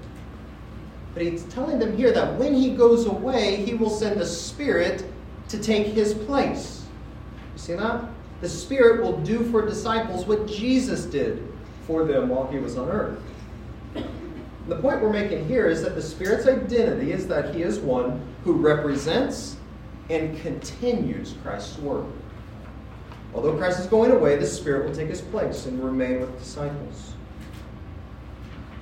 But 1.16 1.24
he's 1.24 1.44
telling 1.44 1.78
them 1.78 1.96
here 1.96 2.12
that 2.12 2.38
when 2.38 2.52
he 2.52 2.74
goes 2.74 3.06
away, 3.06 3.64
he 3.64 3.72
will 3.72 3.88
send 3.88 4.20
the 4.20 4.26
Spirit 4.26 5.02
to 5.48 5.58
take 5.58 5.86
his 5.86 6.12
place. 6.12 6.84
You 7.54 7.58
see 7.58 7.72
that? 7.72 8.04
The 8.42 8.48
Spirit 8.50 9.02
will 9.02 9.16
do 9.22 9.42
for 9.50 9.64
disciples 9.64 10.26
what 10.26 10.46
Jesus 10.46 11.06
did 11.06 11.42
for 11.86 12.04
them 12.04 12.28
while 12.28 12.46
he 12.48 12.58
was 12.58 12.76
on 12.76 12.90
earth. 12.90 13.18
The 14.68 14.76
point 14.76 15.00
we're 15.00 15.10
making 15.10 15.48
here 15.48 15.68
is 15.68 15.80
that 15.84 15.94
the 15.94 16.02
Spirit's 16.02 16.46
identity 16.46 17.12
is 17.12 17.26
that 17.28 17.54
he 17.54 17.62
is 17.62 17.78
one 17.78 18.20
who 18.44 18.52
represents 18.52 19.56
and 20.10 20.38
continues 20.42 21.32
Christ's 21.42 21.78
work. 21.78 22.04
Although 23.34 23.56
Christ 23.56 23.80
is 23.80 23.86
going 23.86 24.10
away, 24.10 24.36
the 24.36 24.46
Spirit 24.46 24.86
will 24.86 24.94
take 24.94 25.08
his 25.08 25.22
place 25.22 25.64
and 25.64 25.82
remain 25.82 26.20
with 26.20 26.38
disciples. 26.38 27.14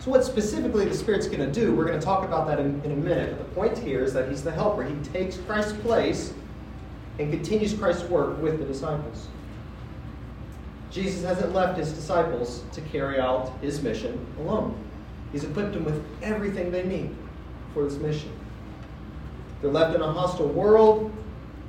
So, 0.04 0.10
what 0.10 0.22
specifically 0.22 0.84
the 0.84 0.94
Spirit's 0.94 1.26
going 1.26 1.38
to 1.38 1.50
do, 1.50 1.74
we're 1.74 1.86
going 1.86 1.98
to 1.98 2.04
talk 2.04 2.26
about 2.26 2.46
that 2.48 2.60
in, 2.60 2.78
in 2.84 2.92
a 2.92 2.96
minute. 2.96 3.38
But 3.38 3.48
the 3.48 3.54
point 3.54 3.78
here 3.78 4.04
is 4.04 4.12
that 4.12 4.28
He's 4.28 4.44
the 4.44 4.52
helper. 4.52 4.84
He 4.84 4.94
takes 4.96 5.38
Christ's 5.38 5.72
place 5.80 6.34
and 7.18 7.30
continues 7.32 7.72
Christ's 7.72 8.04
work 8.10 8.38
with 8.42 8.58
the 8.58 8.66
disciples. 8.66 9.28
Jesus 10.90 11.24
hasn't 11.24 11.54
left 11.54 11.78
His 11.78 11.90
disciples 11.90 12.64
to 12.72 12.82
carry 12.82 13.18
out 13.18 13.50
His 13.62 13.82
mission 13.82 14.26
alone, 14.40 14.76
He's 15.32 15.44
equipped 15.44 15.72
them 15.72 15.86
with 15.86 16.04
everything 16.22 16.70
they 16.70 16.82
need 16.82 17.16
for 17.72 17.84
this 17.84 17.94
mission. 17.94 18.30
They're 19.62 19.70
left 19.70 19.94
in 19.94 20.02
a 20.02 20.12
hostile 20.12 20.48
world. 20.48 21.10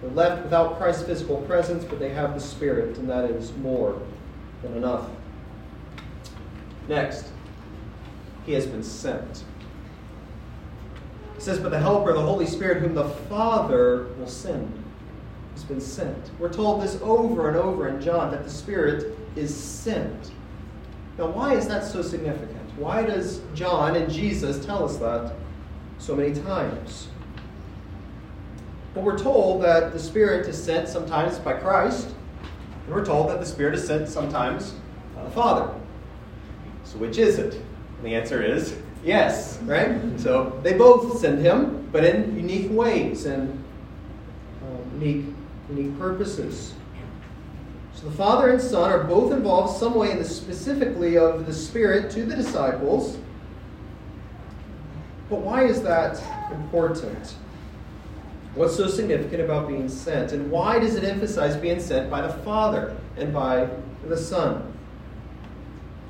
They're 0.02 0.12
left 0.12 0.44
without 0.44 0.78
Christ's 0.78 1.04
physical 1.04 1.38
presence, 1.44 1.86
but 1.86 2.00
they 2.00 2.10
have 2.10 2.34
the 2.34 2.42
Spirit, 2.42 2.98
and 2.98 3.10
that 3.10 3.32
is 3.32 3.56
more 3.56 3.98
than 4.62 4.76
enough. 4.76 5.10
Next, 6.90 7.30
he 8.46 8.54
has 8.54 8.66
been 8.66 8.84
sent. 8.84 9.44
He 11.36 11.42
says, 11.42 11.60
But 11.60 11.70
the 11.70 11.80
Helper, 11.80 12.14
the 12.14 12.22
Holy 12.22 12.46
Spirit, 12.46 12.82
whom 12.82 12.96
the 12.96 13.10
Father 13.10 14.08
will 14.18 14.28
send, 14.28 14.84
has 15.54 15.64
been 15.64 15.82
sent. 15.82 16.32
We're 16.40 16.54
told 16.54 16.82
this 16.82 17.00
over 17.02 17.48
and 17.48 17.58
over 17.58 17.88
in 17.88 18.02
John 18.02 18.32
that 18.32 18.44
the 18.44 18.50
Spirit 18.50 19.18
is 19.36 19.56
sent. 19.56 20.32
Now, 21.18 21.28
why 21.28 21.56
is 21.56 21.68
that 21.68 21.84
so 21.84 22.02
significant? 22.02 22.62
Why 22.78 23.04
does 23.04 23.42
John 23.54 23.96
and 23.96 24.12
Jesus 24.12 24.66
tell 24.66 24.84
us 24.84 24.98
that 24.98 25.34
so 25.98 26.16
many 26.16 26.34
times? 26.34 27.08
Well, 28.94 29.06
we're 29.06 29.18
told 29.18 29.62
that 29.64 29.92
the 29.94 30.00
Spirit 30.00 30.48
is 30.48 30.62
sent 30.62 30.88
sometimes 30.88 31.40
by 31.40 31.54
Christ, 31.54 32.14
and 32.86 32.96
we're 32.96 33.06
told 33.06 33.30
that 33.30 33.40
the 33.40 33.46
Spirit 33.46 33.76
is 33.76 33.86
sent 33.86 34.08
sometimes 34.08 34.74
by 35.16 35.24
the 35.24 35.32
Father. 35.32 35.74
So, 36.84 36.98
which 36.98 37.18
is 37.18 37.40
it? 37.40 37.62
The 38.04 38.16
answer 38.16 38.42
is 38.44 38.76
yes, 39.04 39.60
right? 39.64 39.98
So 40.20 40.60
they 40.64 40.74
both 40.74 41.20
send 41.20 41.40
him, 41.40 41.88
but 41.92 42.04
in 42.04 42.36
unique 42.36 42.72
ways 42.72 43.26
and 43.26 43.64
um, 44.62 45.02
unique, 45.02 45.26
unique 45.70 45.98
purposes. 45.98 46.74
So 47.94 48.10
the 48.10 48.16
Father 48.16 48.50
and 48.50 48.62
Son 48.62 48.92
are 48.92 49.06
both 49.06 49.32
involved 49.32 49.78
some 49.78 49.96
way 49.96 50.12
in 50.12 50.18
the 50.18 50.26
specifically 50.26 51.18
of 51.18 51.46
the 51.46 51.54
Spirit 51.54 52.12
to 52.12 52.26
the 52.26 52.36
disciples. 52.36 53.18
But 55.30 55.40
why 55.40 55.64
is 55.64 55.82
that 55.84 56.22
important? 56.52 57.36
What's 58.54 58.76
so 58.76 58.88
significant 58.88 59.42
about 59.42 59.68
being 59.68 59.90
sent? 59.90 60.32
And 60.34 60.52
why 60.52 60.80
does 60.80 60.96
it 60.96 61.04
emphasize 61.04 61.58
being 61.58 61.80
sent 61.80 62.10
by 62.10 62.22
the 62.22 62.34
Father 62.44 62.96
and 63.18 63.34
by 63.34 63.70
the 64.08 64.18
Son? 64.18 64.75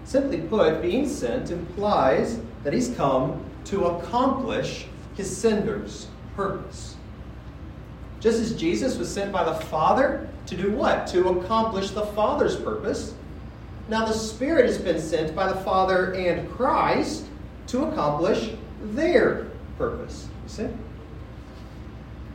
Simply 0.05 0.39
put, 0.41 0.81
being 0.81 1.09
sent 1.09 1.49
implies 1.49 2.39
that 2.63 2.73
he's 2.73 2.95
come 2.95 3.43
to 3.65 3.85
accomplish 3.85 4.85
his 5.15 5.35
sender's 5.35 6.07
purpose. 6.35 6.95
Just 8.19 8.39
as 8.39 8.55
Jesus 8.55 8.97
was 8.97 9.11
sent 9.11 9.31
by 9.31 9.43
the 9.43 9.55
Father 9.55 10.29
to 10.45 10.55
do 10.55 10.71
what? 10.71 11.07
To 11.07 11.29
accomplish 11.29 11.89
the 11.91 12.05
Father's 12.05 12.55
purpose. 12.55 13.15
Now 13.89 14.05
the 14.05 14.13
Spirit 14.13 14.67
has 14.67 14.77
been 14.77 15.01
sent 15.01 15.35
by 15.35 15.51
the 15.51 15.59
Father 15.61 16.13
and 16.13 16.49
Christ 16.51 17.25
to 17.67 17.85
accomplish 17.85 18.51
their 18.83 19.47
purpose. 19.77 20.27
You 20.43 20.49
see? 20.49 20.67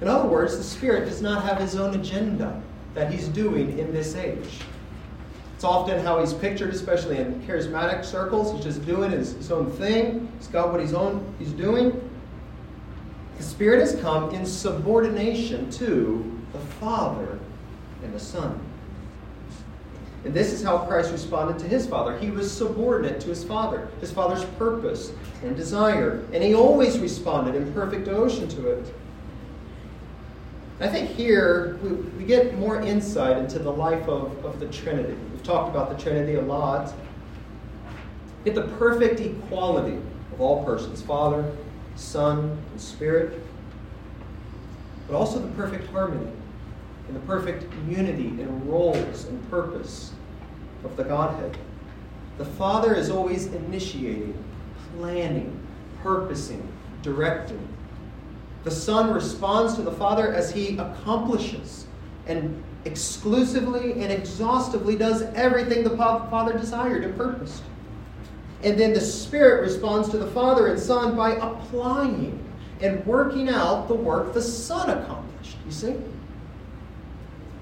In 0.00 0.08
other 0.08 0.28
words, 0.28 0.56
the 0.56 0.64
Spirit 0.64 1.08
does 1.08 1.22
not 1.22 1.44
have 1.44 1.58
his 1.58 1.76
own 1.76 1.94
agenda 1.94 2.60
that 2.94 3.12
he's 3.12 3.28
doing 3.28 3.78
in 3.78 3.92
this 3.92 4.16
age. 4.16 4.60
It's 5.60 5.64
often 5.66 6.02
how 6.02 6.18
he's 6.20 6.32
pictured, 6.32 6.72
especially 6.72 7.18
in 7.18 7.42
charismatic 7.42 8.02
circles. 8.02 8.50
He's 8.50 8.64
just 8.64 8.86
doing 8.86 9.10
his, 9.10 9.34
his 9.34 9.52
own 9.52 9.70
thing. 9.70 10.32
He's 10.38 10.46
got 10.46 10.72
what 10.72 10.80
he's 10.80 10.94
own 10.94 11.34
he's 11.38 11.52
doing. 11.52 12.10
The 13.36 13.42
Spirit 13.42 13.80
has 13.80 13.94
come 14.00 14.34
in 14.34 14.46
subordination 14.46 15.70
to 15.72 16.40
the 16.54 16.58
Father 16.58 17.38
and 18.02 18.14
the 18.14 18.18
Son. 18.18 18.58
And 20.24 20.32
this 20.32 20.50
is 20.50 20.62
how 20.62 20.78
Christ 20.78 21.12
responded 21.12 21.58
to 21.58 21.68
his 21.68 21.86
Father. 21.86 22.16
He 22.16 22.30
was 22.30 22.50
subordinate 22.50 23.20
to 23.20 23.28
his 23.28 23.44
Father, 23.44 23.86
his 24.00 24.10
Father's 24.10 24.46
purpose 24.56 25.12
and 25.42 25.54
desire. 25.54 26.24
And 26.32 26.42
he 26.42 26.54
always 26.54 26.98
responded 26.98 27.54
in 27.54 27.70
perfect 27.74 28.06
devotion 28.06 28.48
to 28.48 28.66
it. 28.66 28.94
I 30.80 30.88
think 30.88 31.10
here 31.10 31.78
we, 31.82 31.90
we 31.90 32.24
get 32.24 32.58
more 32.58 32.80
insight 32.80 33.36
into 33.36 33.58
the 33.58 33.70
life 33.70 34.08
of, 34.08 34.42
of 34.42 34.58
the 34.58 34.66
Trinity. 34.68 35.18
We've 35.40 35.46
talked 35.46 35.70
about 35.70 35.88
the 35.88 35.96
Trinity 35.96 36.34
a 36.34 36.42
lot. 36.42 36.92
Get 38.44 38.54
the 38.54 38.68
perfect 38.76 39.20
equality 39.20 39.96
of 40.34 40.38
all 40.38 40.62
persons 40.66 41.00
Father, 41.00 41.50
Son, 41.96 42.62
and 42.70 42.78
Spirit, 42.78 43.42
but 45.08 45.16
also 45.16 45.38
the 45.38 45.48
perfect 45.52 45.88
harmony 45.92 46.30
and 47.08 47.16
the 47.16 47.20
perfect 47.20 47.64
unity 47.88 48.26
in 48.26 48.68
roles 48.68 49.24
and 49.24 49.50
purpose 49.50 50.12
of 50.84 50.94
the 50.98 51.04
Godhead. 51.04 51.56
The 52.36 52.44
Father 52.44 52.94
is 52.94 53.08
always 53.08 53.46
initiating, 53.46 54.36
planning, 54.98 55.58
purposing, 56.02 56.68
directing. 57.00 57.66
The 58.64 58.70
Son 58.70 59.10
responds 59.14 59.74
to 59.76 59.80
the 59.80 59.92
Father 59.92 60.34
as 60.34 60.52
he 60.52 60.76
accomplishes 60.76 61.86
and 62.26 62.62
exclusively 62.84 63.92
and 63.92 64.10
exhaustively 64.10 64.96
does 64.96 65.22
everything 65.34 65.84
the 65.84 65.96
Father 65.96 66.56
desired 66.56 67.04
and 67.04 67.16
purposed. 67.16 67.62
And 68.62 68.78
then 68.78 68.92
the 68.92 69.00
Spirit 69.00 69.62
responds 69.62 70.08
to 70.10 70.18
the 70.18 70.30
Father 70.30 70.68
and 70.68 70.78
Son 70.78 71.16
by 71.16 71.32
applying 71.32 72.38
and 72.80 73.04
working 73.06 73.48
out 73.48 73.88
the 73.88 73.94
work 73.94 74.32
the 74.32 74.42
Son 74.42 74.90
accomplished. 74.90 75.56
You 75.66 75.72
see? 75.72 75.96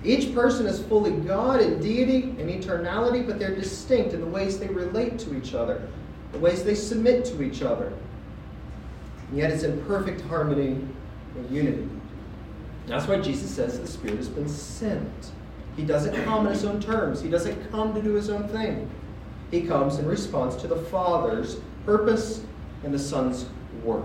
Each 0.04 0.32
person 0.32 0.66
is 0.66 0.80
fully 0.84 1.10
God 1.10 1.60
in 1.60 1.80
deity 1.80 2.34
and 2.38 2.48
eternality, 2.48 3.26
but 3.26 3.38
they're 3.40 3.54
distinct 3.54 4.14
in 4.14 4.20
the 4.20 4.26
ways 4.26 4.58
they 4.58 4.68
relate 4.68 5.18
to 5.20 5.36
each 5.36 5.54
other, 5.54 5.88
the 6.30 6.38
ways 6.38 6.62
they 6.62 6.76
submit 6.76 7.24
to 7.26 7.42
each 7.42 7.62
other, 7.62 7.92
and 9.28 9.38
yet 9.38 9.50
it's 9.50 9.64
in 9.64 9.84
perfect 9.86 10.20
harmony 10.22 10.80
and 11.34 11.50
unity. 11.50 11.88
That's 12.88 13.06
why 13.06 13.20
Jesus 13.20 13.50
says 13.50 13.78
the 13.78 13.86
Spirit 13.86 14.16
has 14.16 14.28
been 14.28 14.48
sent. 14.48 15.32
He 15.76 15.84
doesn't 15.84 16.24
come 16.24 16.46
in 16.46 16.52
his 16.52 16.64
own 16.64 16.80
terms, 16.80 17.20
he 17.20 17.28
doesn't 17.28 17.70
come 17.70 17.94
to 17.94 18.02
do 18.02 18.14
his 18.14 18.30
own 18.30 18.48
thing. 18.48 18.90
He 19.50 19.62
comes 19.62 19.98
in 19.98 20.06
response 20.06 20.56
to 20.56 20.66
the 20.66 20.76
Father's 20.76 21.60
purpose 21.84 22.42
and 22.84 22.92
the 22.92 22.98
Son's 22.98 23.46
work. 23.84 24.04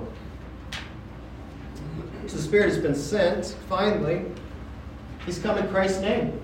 So 2.28 2.38
the 2.38 2.44
Spirit 2.44 2.70
has 2.70 2.78
been 2.78 2.96
sent, 2.96 3.56
finally. 3.68 4.26
He's 5.26 5.40
come 5.40 5.58
in 5.58 5.68
Christ's 5.70 6.02
name. 6.02 6.40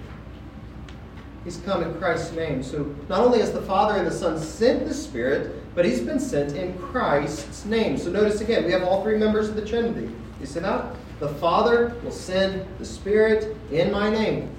He's 1.43 1.57
come 1.57 1.83
in 1.83 1.93
Christ's 1.95 2.33
name. 2.33 2.63
So 2.63 2.95
not 3.07 3.21
only 3.21 3.39
has 3.39 3.51
the 3.51 3.61
Father 3.61 3.97
and 3.97 4.05
the 4.05 4.11
Son 4.11 4.37
sent 4.39 4.87
the 4.87 4.93
Spirit, 4.93 5.55
but 5.75 5.85
he's 5.85 6.01
been 6.01 6.19
sent 6.19 6.55
in 6.55 6.77
Christ's 6.77 7.65
name. 7.65 7.97
So 7.97 8.09
notice 8.09 8.41
again, 8.41 8.65
we 8.65 8.71
have 8.71 8.83
all 8.83 9.03
three 9.03 9.17
members 9.17 9.47
of 9.47 9.55
the 9.55 9.65
Trinity. 9.65 10.13
You 10.39 10.45
see 10.45 10.59
that? 10.59 10.95
The 11.19 11.27
Father 11.27 11.95
will 12.03 12.11
send 12.11 12.65
the 12.77 12.85
Spirit 12.85 13.55
in 13.71 13.91
my 13.91 14.09
name. 14.09 14.49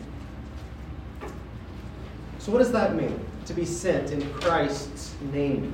So, 2.39 2.53
what 2.53 2.59
does 2.59 2.73
that 2.73 2.95
mean? 2.95 3.19
To 3.47 3.55
be 3.55 3.65
sent 3.65 4.13
in 4.13 4.31
Christ's 4.35 5.15
name. 5.33 5.73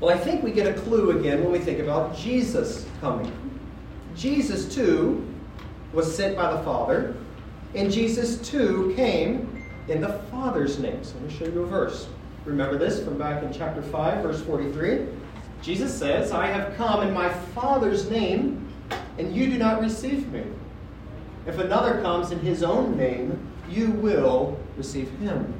Well, 0.00 0.14
I 0.14 0.18
think 0.18 0.42
we 0.42 0.52
get 0.52 0.66
a 0.66 0.78
clue 0.80 1.18
again 1.18 1.42
when 1.42 1.52
we 1.52 1.58
think 1.58 1.78
about 1.78 2.16
Jesus 2.16 2.86
coming. 3.00 3.32
Jesus, 4.14 4.74
too, 4.74 5.26
was 5.92 6.14
sent 6.14 6.36
by 6.36 6.52
the 6.52 6.62
Father, 6.62 7.14
and 7.74 7.90
Jesus, 7.90 8.38
too, 8.38 8.92
came 8.94 9.64
in 9.88 10.02
the 10.02 10.20
Father's 10.30 10.78
name. 10.78 11.02
So, 11.02 11.14
let 11.14 11.30
me 11.30 11.38
show 11.38 11.46
you 11.46 11.62
a 11.62 11.66
verse. 11.66 12.08
Remember 12.44 12.76
this 12.76 13.02
from 13.02 13.16
back 13.16 13.42
in 13.42 13.52
chapter 13.52 13.80
5, 13.80 14.22
verse 14.22 14.42
43. 14.42 15.06
Jesus 15.62 15.92
says, 15.92 16.30
I 16.30 16.46
have 16.46 16.76
come 16.76 17.06
in 17.06 17.12
my 17.14 17.28
Father's 17.28 18.10
name, 18.10 18.65
and 19.18 19.34
you 19.34 19.46
do 19.46 19.58
not 19.58 19.80
receive 19.80 20.30
me. 20.32 20.44
If 21.46 21.58
another 21.58 22.00
comes 22.02 22.32
in 22.32 22.40
his 22.40 22.62
own 22.62 22.96
name, 22.96 23.38
you 23.70 23.90
will 23.90 24.58
receive 24.76 25.10
him. 25.18 25.54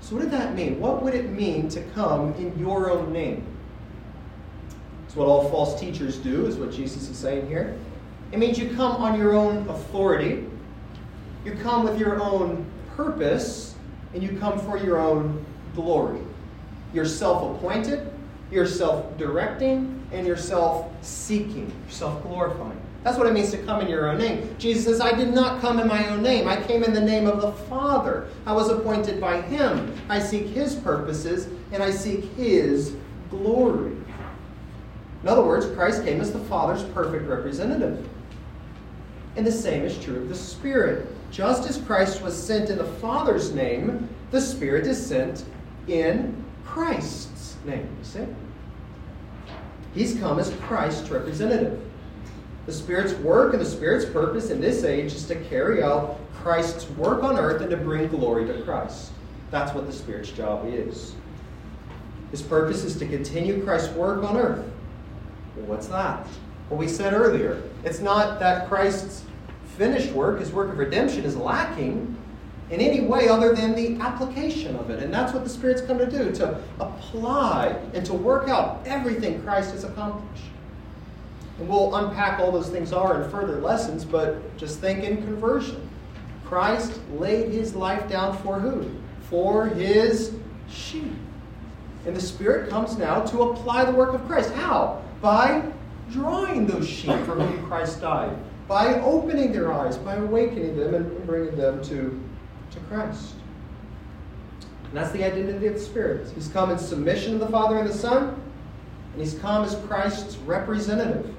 So, 0.00 0.16
what 0.16 0.22
did 0.22 0.30
that 0.30 0.54
mean? 0.54 0.80
What 0.80 1.02
would 1.02 1.14
it 1.14 1.30
mean 1.30 1.68
to 1.70 1.82
come 1.94 2.32
in 2.34 2.56
your 2.58 2.90
own 2.90 3.12
name? 3.12 3.44
It's 5.06 5.16
what 5.16 5.26
all 5.26 5.48
false 5.50 5.78
teachers 5.78 6.16
do, 6.16 6.46
is 6.46 6.56
what 6.56 6.72
Jesus 6.72 7.08
is 7.08 7.16
saying 7.16 7.48
here. 7.48 7.76
It 8.32 8.38
means 8.38 8.58
you 8.58 8.74
come 8.74 8.92
on 9.02 9.18
your 9.18 9.34
own 9.34 9.68
authority, 9.68 10.46
you 11.44 11.52
come 11.52 11.84
with 11.84 11.98
your 11.98 12.20
own 12.20 12.66
purpose, 12.96 13.74
and 14.14 14.22
you 14.22 14.38
come 14.38 14.58
for 14.58 14.78
your 14.78 14.98
own 14.98 15.44
glory. 15.74 16.20
You're 16.92 17.04
self 17.04 17.56
appointed, 17.56 18.10
you're 18.50 18.66
self 18.66 19.16
directing, 19.18 19.95
and 20.12 20.26
you're 20.26 20.36
self 20.36 20.92
seeking, 21.04 21.72
self 21.88 22.22
glorifying. 22.22 22.80
That's 23.06 23.18
what 23.18 23.28
it 23.28 23.34
means 23.34 23.52
to 23.52 23.58
come 23.58 23.80
in 23.80 23.88
your 23.88 24.08
own 24.10 24.18
name. 24.18 24.56
Jesus 24.58 24.84
says, 24.84 25.00
I 25.00 25.12
did 25.12 25.32
not 25.32 25.60
come 25.60 25.78
in 25.78 25.86
my 25.86 26.08
own 26.08 26.24
name. 26.24 26.48
I 26.48 26.60
came 26.60 26.82
in 26.82 26.92
the 26.92 27.00
name 27.00 27.28
of 27.28 27.40
the 27.40 27.52
Father. 27.52 28.26
I 28.44 28.52
was 28.52 28.68
appointed 28.68 29.20
by 29.20 29.42
Him. 29.42 29.94
I 30.08 30.18
seek 30.18 30.46
His 30.48 30.74
purposes 30.74 31.48
and 31.70 31.84
I 31.84 31.92
seek 31.92 32.24
His 32.34 32.96
glory. 33.30 33.92
In 35.22 35.28
other 35.28 35.44
words, 35.44 35.66
Christ 35.66 36.04
came 36.04 36.20
as 36.20 36.32
the 36.32 36.40
Father's 36.40 36.82
perfect 36.90 37.28
representative. 37.28 38.08
And 39.36 39.46
the 39.46 39.52
same 39.52 39.82
is 39.82 40.02
true 40.02 40.16
of 40.16 40.28
the 40.28 40.34
Spirit. 40.34 41.06
Just 41.30 41.68
as 41.68 41.78
Christ 41.78 42.22
was 42.22 42.36
sent 42.36 42.70
in 42.70 42.78
the 42.78 42.84
Father's 42.84 43.52
name, 43.52 44.08
the 44.30 44.40
Spirit 44.40 44.86
is 44.86 45.04
sent 45.04 45.44
in 45.86 46.44
Christ's 46.64 47.56
name. 47.64 47.88
You 47.98 48.04
see? 48.04 48.26
He's 49.96 50.18
come 50.20 50.38
as 50.38 50.54
Christ's 50.60 51.08
representative. 51.08 51.80
The 52.66 52.72
Spirit's 52.72 53.14
work 53.14 53.54
and 53.54 53.62
the 53.62 53.68
Spirit's 53.68 54.04
purpose 54.04 54.50
in 54.50 54.60
this 54.60 54.84
age 54.84 55.14
is 55.14 55.24
to 55.28 55.36
carry 55.36 55.82
out 55.82 56.20
Christ's 56.34 56.88
work 56.90 57.22
on 57.22 57.38
earth 57.38 57.62
and 57.62 57.70
to 57.70 57.78
bring 57.78 58.06
glory 58.08 58.46
to 58.46 58.62
Christ. 58.62 59.12
That's 59.50 59.72
what 59.72 59.86
the 59.86 59.92
Spirit's 59.92 60.30
job 60.30 60.66
is. 60.66 61.14
His 62.30 62.42
purpose 62.42 62.84
is 62.84 62.98
to 62.98 63.06
continue 63.06 63.64
Christ's 63.64 63.94
work 63.94 64.22
on 64.22 64.36
earth. 64.36 64.66
Well, 65.56 65.66
what's 65.66 65.86
that? 65.86 66.26
Well, 66.68 66.78
we 66.78 66.88
said 66.88 67.14
earlier, 67.14 67.62
it's 67.82 68.00
not 68.00 68.38
that 68.40 68.68
Christ's 68.68 69.24
finished 69.78 70.12
work, 70.12 70.40
his 70.40 70.52
work 70.52 70.68
of 70.68 70.76
redemption, 70.76 71.24
is 71.24 71.36
lacking 71.36 72.15
in 72.70 72.80
any 72.80 73.00
way 73.00 73.28
other 73.28 73.54
than 73.54 73.74
the 73.74 74.02
application 74.02 74.74
of 74.76 74.90
it. 74.90 75.02
And 75.02 75.12
that's 75.12 75.32
what 75.32 75.44
the 75.44 75.50
Spirit's 75.50 75.82
come 75.82 75.98
to 75.98 76.10
do 76.10 76.32
to 76.32 76.60
apply 76.80 77.76
and 77.94 78.04
to 78.06 78.12
work 78.12 78.48
out 78.48 78.82
everything 78.86 79.42
Christ 79.42 79.72
has 79.72 79.84
accomplished. 79.84 80.44
And 81.58 81.68
we'll 81.68 81.94
unpack 81.94 82.38
all 82.38 82.50
those 82.50 82.68
things 82.68 82.92
are 82.92 83.22
in 83.22 83.30
further 83.30 83.60
lessons, 83.60 84.04
but 84.04 84.56
just 84.56 84.80
think 84.80 85.04
in 85.04 85.18
conversion. 85.18 85.88
Christ 86.44 87.00
laid 87.14 87.52
his 87.52 87.74
life 87.74 88.08
down 88.08 88.36
for 88.38 88.58
who? 88.60 88.90
For 89.30 89.66
his 89.66 90.34
sheep. 90.68 91.12
And 92.06 92.14
the 92.14 92.20
Spirit 92.20 92.70
comes 92.70 92.96
now 92.96 93.20
to 93.22 93.42
apply 93.42 93.84
the 93.84 93.92
work 93.92 94.14
of 94.14 94.24
Christ. 94.26 94.52
How? 94.52 95.02
By 95.20 95.62
drawing 96.12 96.66
those 96.66 96.88
sheep 96.88 97.18
for 97.24 97.34
whom 97.34 97.66
Christ 97.66 98.00
died, 98.00 98.36
by 98.68 99.00
opening 99.00 99.52
their 99.52 99.72
eyes, 99.72 99.96
by 99.96 100.14
awakening 100.14 100.76
them 100.76 100.94
and 100.94 101.26
bringing 101.26 101.56
them 101.56 101.82
to, 101.84 102.22
to 102.70 102.80
Christ. 102.80 103.34
And 104.84 104.94
that's 104.94 105.12
the 105.12 105.24
identity 105.24 105.66
of 105.66 105.74
the 105.74 105.80
Spirit. 105.80 106.30
He's 106.34 106.48
come 106.48 106.70
in 106.70 106.78
submission 106.78 107.32
to 107.32 107.38
the 107.38 107.48
Father 107.48 107.78
and 107.78 107.88
the 107.88 107.94
Son, 107.94 108.40
and 109.12 109.20
he's 109.20 109.38
come 109.38 109.64
as 109.64 109.74
Christ's 109.86 110.36
representative. 110.38 111.34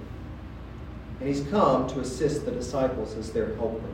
And 1.20 1.28
he's 1.28 1.42
come 1.50 1.88
to 1.90 2.00
assist 2.02 2.46
the 2.46 2.52
disciples 2.52 3.16
as 3.16 3.32
their 3.32 3.56
helper. 3.56 3.88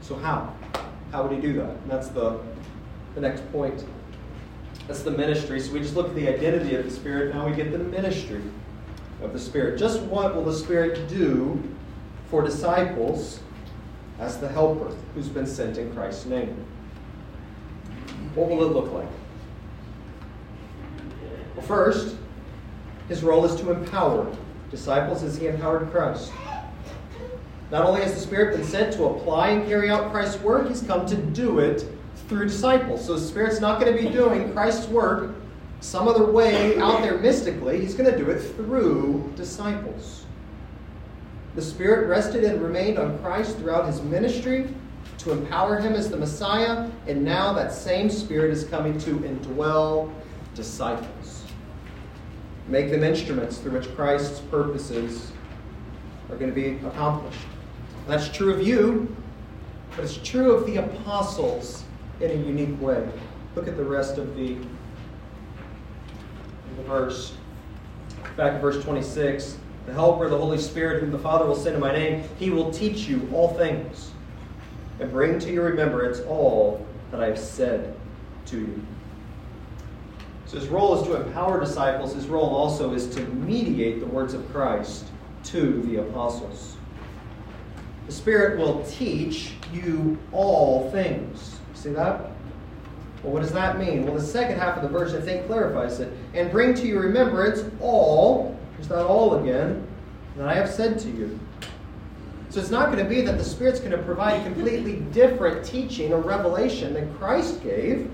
So, 0.00 0.14
how? 0.16 0.54
How 1.10 1.22
would 1.22 1.32
he 1.32 1.40
do 1.40 1.54
that? 1.54 1.70
And 1.70 1.90
that's 1.90 2.08
the, 2.08 2.38
the 3.14 3.20
next 3.20 3.50
point. 3.50 3.84
That's 4.86 5.02
the 5.02 5.10
ministry. 5.10 5.58
So, 5.58 5.72
we 5.72 5.80
just 5.80 5.96
look 5.96 6.08
at 6.08 6.14
the 6.14 6.28
identity 6.28 6.76
of 6.76 6.84
the 6.84 6.90
Spirit. 6.90 7.34
Now 7.34 7.48
we 7.48 7.56
get 7.56 7.72
the 7.72 7.78
ministry 7.78 8.42
of 9.22 9.32
the 9.32 9.38
Spirit. 9.38 9.78
Just 9.78 10.02
what 10.02 10.36
will 10.36 10.44
the 10.44 10.54
Spirit 10.54 11.08
do 11.08 11.60
for 12.30 12.42
disciples 12.42 13.40
as 14.18 14.38
the 14.38 14.48
helper 14.48 14.94
who's 15.14 15.28
been 15.28 15.46
sent 15.46 15.78
in 15.78 15.92
Christ's 15.94 16.26
name? 16.26 16.64
What 18.34 18.48
will 18.48 18.64
it 18.64 18.72
look 18.72 18.92
like? 18.92 19.08
Well, 21.54 21.66
first, 21.66 22.16
his 23.08 23.22
role 23.22 23.44
is 23.44 23.58
to 23.60 23.70
empower 23.70 24.30
disciples 24.70 25.22
as 25.22 25.38
he 25.38 25.46
empowered 25.46 25.90
Christ. 25.90 26.32
Not 27.70 27.84
only 27.84 28.02
has 28.02 28.14
the 28.14 28.20
Spirit 28.20 28.56
been 28.56 28.66
sent 28.66 28.92
to 28.94 29.06
apply 29.06 29.50
and 29.50 29.66
carry 29.66 29.90
out 29.90 30.10
Christ's 30.12 30.40
work, 30.40 30.68
he's 30.68 30.82
come 30.82 31.06
to 31.06 31.16
do 31.16 31.58
it 31.58 31.84
through 32.28 32.46
disciples. 32.46 33.04
So 33.04 33.14
the 33.14 33.26
Spirit's 33.26 33.60
not 33.60 33.80
going 33.80 33.96
to 33.96 34.02
be 34.02 34.08
doing 34.08 34.52
Christ's 34.52 34.86
work 34.88 35.34
some 35.80 36.08
other 36.08 36.24
way 36.24 36.78
out 36.78 37.02
there 37.02 37.18
mystically. 37.18 37.80
He's 37.80 37.94
going 37.94 38.10
to 38.10 38.16
do 38.16 38.30
it 38.30 38.40
through 38.40 39.32
disciples. 39.36 40.25
The 41.56 41.62
Spirit 41.62 42.08
rested 42.08 42.44
and 42.44 42.62
remained 42.62 42.98
on 42.98 43.18
Christ 43.18 43.58
throughout 43.58 43.86
his 43.86 44.00
ministry 44.02 44.68
to 45.18 45.32
empower 45.32 45.80
him 45.80 45.94
as 45.94 46.08
the 46.10 46.16
Messiah, 46.16 46.88
and 47.08 47.24
now 47.24 47.52
that 47.54 47.72
same 47.72 48.08
Spirit 48.08 48.52
is 48.52 48.64
coming 48.64 48.96
to 48.98 49.18
indwell 49.18 50.12
disciples 50.54 51.36
make 52.68 52.90
them 52.90 53.02
instruments 53.02 53.58
through 53.58 53.72
which 53.72 53.94
Christ's 53.94 54.40
purposes 54.40 55.32
are 56.30 56.36
going 56.36 56.52
to 56.52 56.54
be 56.54 56.76
accomplished. 56.86 57.40
That's 58.08 58.28
true 58.28 58.52
of 58.52 58.66
you, 58.66 59.14
but 59.94 60.04
it's 60.04 60.16
true 60.16 60.52
of 60.52 60.66
the 60.66 60.76
apostles 60.76 61.84
in 62.20 62.30
a 62.30 62.34
unique 62.34 62.80
way. 62.80 63.08
Look 63.54 63.68
at 63.68 63.76
the 63.76 63.84
rest 63.84 64.18
of 64.18 64.36
the, 64.36 64.56
the 66.76 66.82
verse. 66.82 67.34
Back 68.36 68.54
in 68.54 68.60
verse 68.60 68.82
26 68.82 69.58
The 69.86 69.92
Helper, 69.92 70.28
the 70.28 70.36
Holy 70.36 70.58
Spirit, 70.58 71.00
whom 71.00 71.12
the 71.12 71.18
Father 71.18 71.46
will 71.46 71.56
send 71.56 71.76
in 71.76 71.80
my 71.80 71.92
name, 71.92 72.28
he 72.38 72.50
will 72.50 72.70
teach 72.70 73.06
you 73.08 73.28
all 73.32 73.54
things 73.54 74.10
and 74.98 75.10
bring 75.10 75.38
to 75.38 75.52
your 75.52 75.64
remembrance 75.64 76.20
all 76.20 76.84
that 77.10 77.22
I 77.22 77.26
have 77.26 77.38
said 77.38 77.94
to 78.46 78.58
you. 78.58 78.82
So 80.46 80.58
his 80.58 80.68
role 80.68 81.00
is 81.00 81.06
to 81.06 81.22
empower 81.22 81.60
disciples. 81.60 82.14
His 82.14 82.26
role 82.26 82.54
also 82.54 82.94
is 82.94 83.08
to 83.14 83.20
mediate 83.20 84.00
the 84.00 84.06
words 84.06 84.34
of 84.34 84.48
Christ 84.52 85.06
to 85.44 85.82
the 85.82 85.96
apostles. 85.96 86.76
The 88.06 88.12
Spirit 88.12 88.58
will 88.58 88.84
teach 88.84 89.52
you 89.72 90.18
all 90.32 90.90
things. 90.90 91.58
See 91.74 91.90
that? 91.90 92.30
Well, 93.22 93.32
what 93.32 93.42
does 93.42 93.52
that 93.52 93.78
mean? 93.78 94.04
Well, 94.04 94.14
the 94.14 94.22
second 94.22 94.58
half 94.58 94.76
of 94.76 94.82
the 94.82 94.88
verse, 94.88 95.14
I 95.14 95.20
think, 95.20 95.46
clarifies 95.46 95.98
it. 95.98 96.12
And 96.34 96.50
bring 96.50 96.74
to 96.74 96.86
your 96.86 97.02
remembrance 97.02 97.64
all, 97.80 98.56
there's 98.76 98.88
that 98.88 99.06
all 99.06 99.36
again, 99.36 99.86
that 100.36 100.48
I 100.48 100.54
have 100.54 100.70
said 100.70 100.98
to 101.00 101.08
you. 101.08 101.38
So 102.50 102.60
it's 102.60 102.70
not 102.70 102.92
going 102.92 103.02
to 103.02 103.08
be 103.08 103.22
that 103.22 103.38
the 103.38 103.44
Spirit's 103.44 103.80
going 103.80 103.92
to 103.92 103.98
provide 103.98 104.40
a 104.40 104.44
completely 104.44 104.96
different 105.12 105.64
teaching 105.64 106.12
or 106.12 106.20
revelation 106.20 106.94
than 106.94 107.12
Christ 107.16 107.62
gave. 107.62 108.10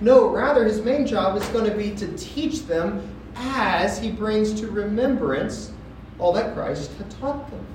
No, 0.00 0.28
rather, 0.28 0.64
his 0.64 0.82
main 0.82 1.06
job 1.06 1.36
is 1.36 1.46
going 1.48 1.68
to 1.70 1.76
be 1.76 1.94
to 1.96 2.16
teach 2.16 2.66
them 2.66 3.08
as 3.36 3.98
he 3.98 4.10
brings 4.10 4.58
to 4.60 4.70
remembrance 4.70 5.72
all 6.18 6.32
that 6.32 6.54
Christ 6.54 6.90
had 6.98 7.10
taught 7.12 7.50
them 7.50 7.66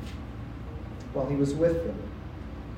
while 1.14 1.28
he 1.28 1.36
was 1.36 1.54
with 1.54 1.86
them. 1.86 1.98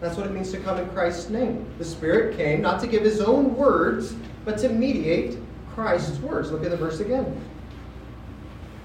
That's 0.01 0.17
what 0.17 0.27
it 0.27 0.33
means 0.33 0.51
to 0.51 0.59
come 0.59 0.77
in 0.79 0.89
Christ's 0.89 1.29
name. 1.29 1.65
The 1.77 1.85
Spirit 1.85 2.35
came 2.35 2.61
not 2.61 2.81
to 2.81 2.87
give 2.87 3.03
his 3.03 3.21
own 3.21 3.55
words, 3.55 4.15
but 4.43 4.57
to 4.59 4.69
mediate 4.69 5.37
Christ's 5.73 6.19
words. 6.19 6.51
Look 6.51 6.65
at 6.65 6.71
the 6.71 6.77
verse 6.77 6.99
again. 6.99 7.39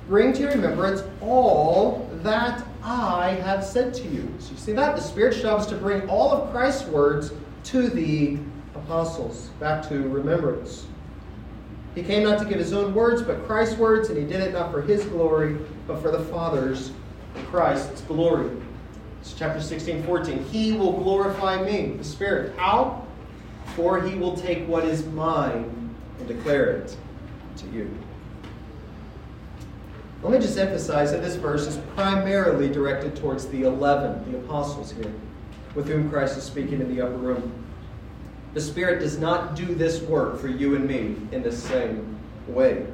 Bring 0.09 0.33
to 0.33 0.41
your 0.41 0.53
remembrance 0.53 1.03
all 1.21 2.09
that 2.23 2.65
I 2.83 3.33
have 3.43 3.63
said 3.63 3.93
to 3.95 4.09
you. 4.09 4.35
So 4.39 4.53
you 4.53 4.57
see 4.57 4.73
that? 4.73 4.97
The 4.97 5.03
Spirit's 5.03 5.41
job 5.43 5.61
is 5.61 5.67
to 5.67 5.77
bring 5.77 6.09
all 6.09 6.33
of 6.33 6.51
Christ's 6.51 6.87
words 6.89 7.33
to 7.65 7.89
the 7.89 8.39
apostles 8.75 9.51
back 9.61 9.87
to 9.89 10.09
remembrance. 10.09 10.87
He 11.95 12.03
came 12.03 12.23
not 12.23 12.39
to 12.39 12.47
give 12.47 12.59
his 12.59 12.73
own 12.73 12.95
words, 12.95 13.21
but 13.21 13.45
Christ's 13.47 13.77
words, 13.77 14.09
and 14.09 14.17
he 14.17 14.25
did 14.25 14.41
it 14.41 14.55
not 14.55 14.73
for 14.73 14.81
his 14.81 15.05
glory, 15.05 15.59
but 15.87 16.01
for 16.01 16.11
the 16.11 16.21
Father's, 16.21 16.93
Christ's 17.51 18.01
glory. 18.03 18.51
It's 19.21 19.35
chapter 19.35 19.61
16, 19.61 20.05
14. 20.05 20.45
He 20.45 20.73
will 20.73 20.93
glorify 20.93 21.63
me, 21.63 21.95
the 21.99 22.05
Spirit. 22.05 22.57
How? 22.57 23.05
For 23.77 24.01
he 24.01 24.15
will 24.15 24.37
take 24.37 24.67
what 24.67 24.85
is 24.85 25.05
mine 25.07 25.95
and 26.19 26.29
declare 26.29 26.71
it 26.77 26.97
to 27.59 27.67
you. 27.69 27.91
Let 30.23 30.33
me 30.33 30.39
just 30.41 30.59
emphasize 30.59 31.13
that 31.13 31.23
this 31.23 31.37
verse 31.37 31.67
is 31.67 31.79
primarily 31.95 32.69
directed 32.69 33.15
towards 33.15 33.47
the 33.47 33.63
eleven, 33.63 34.31
the 34.31 34.39
apostles 34.39 34.91
here, 34.91 35.13
with 35.77 35.87
whom 35.87 36.11
Christ 36.11 36.37
is 36.37 36.43
speaking 36.43 36.81
in 36.81 36.93
the 36.95 37.01
upper 37.01 37.17
room. 37.17 37.65
The 38.55 38.61
Spirit 38.61 38.99
does 38.99 39.19
not 39.19 39.55
do 39.55 39.75
this 39.77 40.03
work 40.03 40.41
for 40.41 40.49
you 40.49 40.75
and 40.75 40.87
me 40.87 41.15
in 41.31 41.43
the 41.43 41.53
same 41.53 42.19
way. 42.49 42.85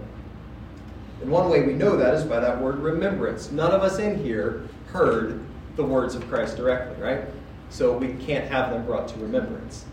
And 1.22 1.30
one 1.30 1.48
way 1.48 1.62
we 1.62 1.72
know 1.72 1.96
that 1.96 2.12
is 2.12 2.24
by 2.24 2.40
that 2.40 2.60
word 2.60 2.80
remembrance. 2.80 3.50
None 3.50 3.70
of 3.70 3.82
us 3.82 3.98
in 3.98 4.22
here 4.22 4.68
heard 4.88 5.40
the 5.76 5.84
words 5.84 6.14
of 6.14 6.28
Christ 6.28 6.58
directly, 6.58 7.02
right? 7.02 7.22
So 7.70 7.96
we 7.96 8.14
can't 8.14 8.50
have 8.50 8.70
them 8.70 8.84
brought 8.84 9.08
to 9.08 9.18
remembrance. 9.18 9.86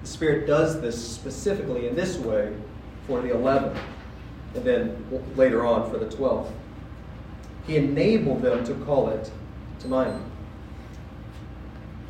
The 0.00 0.08
Spirit 0.08 0.46
does 0.46 0.80
this 0.80 1.12
specifically 1.12 1.88
in 1.88 1.94
this 1.94 2.16
way 2.16 2.56
for 3.06 3.20
the 3.20 3.34
11, 3.34 3.76
and 4.54 4.64
then 4.64 5.22
later 5.36 5.66
on 5.66 5.90
for 5.90 5.98
the 5.98 6.08
12. 6.08 6.50
He 7.66 7.76
enabled 7.76 8.42
them 8.42 8.64
to 8.64 8.74
call 8.84 9.08
it 9.10 9.30
to 9.80 9.88
mind. 9.88 10.24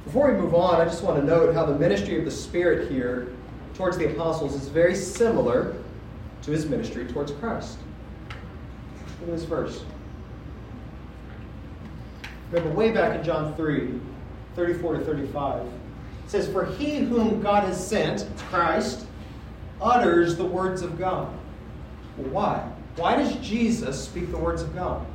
Before 0.04 0.32
we 0.32 0.40
move 0.40 0.54
on, 0.54 0.80
I 0.80 0.84
just 0.84 1.02
want 1.02 1.20
to 1.20 1.26
note 1.26 1.54
how 1.54 1.66
the 1.66 1.78
ministry 1.78 2.18
of 2.18 2.24
the 2.24 2.30
Spirit 2.30 2.90
here 2.90 3.32
towards 3.74 3.96
the 3.96 4.10
apostles 4.10 4.54
is 4.54 4.68
very 4.68 4.94
similar 4.94 5.76
to 6.42 6.50
his 6.50 6.66
ministry 6.66 7.06
towards 7.06 7.32
Christ. 7.32 7.78
Look 9.20 9.28
at 9.28 9.36
this 9.36 9.44
verse. 9.44 9.84
Remember, 12.50 12.74
way 12.74 12.90
back 12.90 13.18
in 13.18 13.24
John 13.24 13.54
3, 13.54 14.00
34 14.56 14.98
to 14.98 15.04
35, 15.04 15.66
it 15.66 15.72
says, 16.26 16.48
For 16.48 16.66
he 16.66 16.98
whom 16.98 17.40
God 17.40 17.64
has 17.64 17.86
sent, 17.86 18.26
Christ, 18.48 19.06
utters 19.80 20.36
the 20.36 20.44
words 20.44 20.82
of 20.82 20.98
God. 20.98 21.32
Well, 22.16 22.30
why? 22.30 22.72
Why 22.96 23.16
does 23.16 23.36
Jesus 23.36 24.02
speak 24.02 24.30
the 24.30 24.38
words 24.38 24.62
of 24.62 24.74
God? 24.74 25.06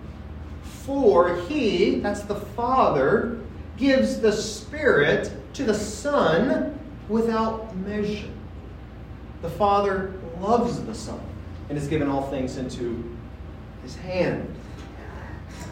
For 0.85 1.35
he, 1.47 1.99
that's 1.99 2.21
the 2.21 2.35
Father, 2.35 3.39
gives 3.75 4.19
the 4.19 4.31
Spirit 4.31 5.31
to 5.53 5.63
the 5.63 5.73
Son 5.73 6.79
without 7.09 7.75
measure. 7.77 8.29
The 9.41 9.49
Father 9.49 10.13
loves 10.39 10.79
the 10.83 10.93
Son 10.93 11.19
and 11.69 11.77
has 11.77 11.87
given 11.87 12.07
all 12.07 12.29
things 12.29 12.57
into 12.57 13.03
his 13.81 13.95
hand. 13.95 14.53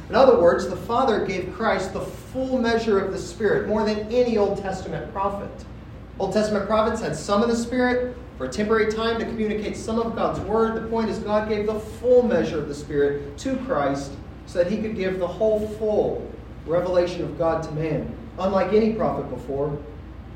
In 0.10 0.16
other 0.16 0.40
words, 0.40 0.68
the 0.68 0.76
Father 0.76 1.26
gave 1.26 1.54
Christ 1.54 1.94
the 1.94 2.02
full 2.02 2.60
measure 2.60 3.00
of 3.00 3.12
the 3.12 3.20
Spirit, 3.20 3.68
more 3.68 3.86
than 3.86 4.00
any 4.12 4.38
Old 4.38 4.58
Testament 4.58 5.12
prophet. 5.14 5.50
Old 6.20 6.34
Testament 6.34 6.68
prophets 6.68 7.02
had 7.02 7.16
some 7.16 7.42
of 7.42 7.50
the 7.50 7.56
Spirit 7.56 8.18
for 8.38 8.46
a 8.46 8.50
temporary 8.50 8.92
time 8.92 9.20
to 9.20 9.26
communicate 9.26 9.78
some 9.78 10.00
of 10.00 10.16
God's 10.16 10.40
Word. 10.40 10.76
The 10.76 10.88
point 10.88 11.10
is, 11.10 11.20
God 11.20 11.48
gave 11.48 11.68
the 11.68 11.80
full 11.80 12.24
measure 12.24 12.60
of 12.60 12.68
the 12.68 12.76
Spirit 12.76 13.38
to 13.40 13.56
Christ 13.58 14.12
so 14.54 14.64
that 14.64 14.72
he 14.72 14.78
could 14.78 14.96
give 14.96 15.18
the 15.18 15.28
whole 15.28 15.68
full 15.80 16.32
revelation 16.68 17.24
of 17.24 17.40
God 17.40 17.64
to 17.64 17.72
man, 17.72 18.16
unlike 18.38 18.72
any 18.72 18.94
prophet 18.94 19.28
before. 19.32 19.76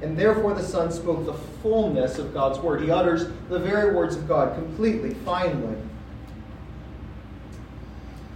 And 0.02 0.18
therefore, 0.18 0.56
the 0.56 0.64
Son 0.64 0.92
spoke 0.92 1.24
the 1.28 1.36
fullness 1.62 2.18
of 2.18 2.34
God's 2.34 2.58
Word. 2.58 2.82
He 2.82 2.90
utters 2.90 3.28
the 3.48 3.60
very 3.60 3.94
words 3.94 4.16
of 4.16 4.28
God 4.28 4.56
completely, 4.56 5.14
finally. 5.24 5.78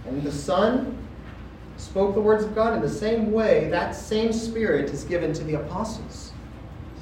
And 0.06 0.22
the 0.22 0.30
Son 0.30 0.96
spoke 1.78 2.14
the 2.14 2.20
words 2.20 2.44
of 2.44 2.54
God 2.54 2.74
in 2.74 2.80
the 2.80 2.88
same 2.88 3.32
way 3.32 3.68
that 3.70 3.96
same 3.96 4.32
Spirit 4.32 4.90
is 4.90 5.02
given 5.02 5.32
to 5.32 5.42
the 5.42 5.54
apostles. 5.54 6.32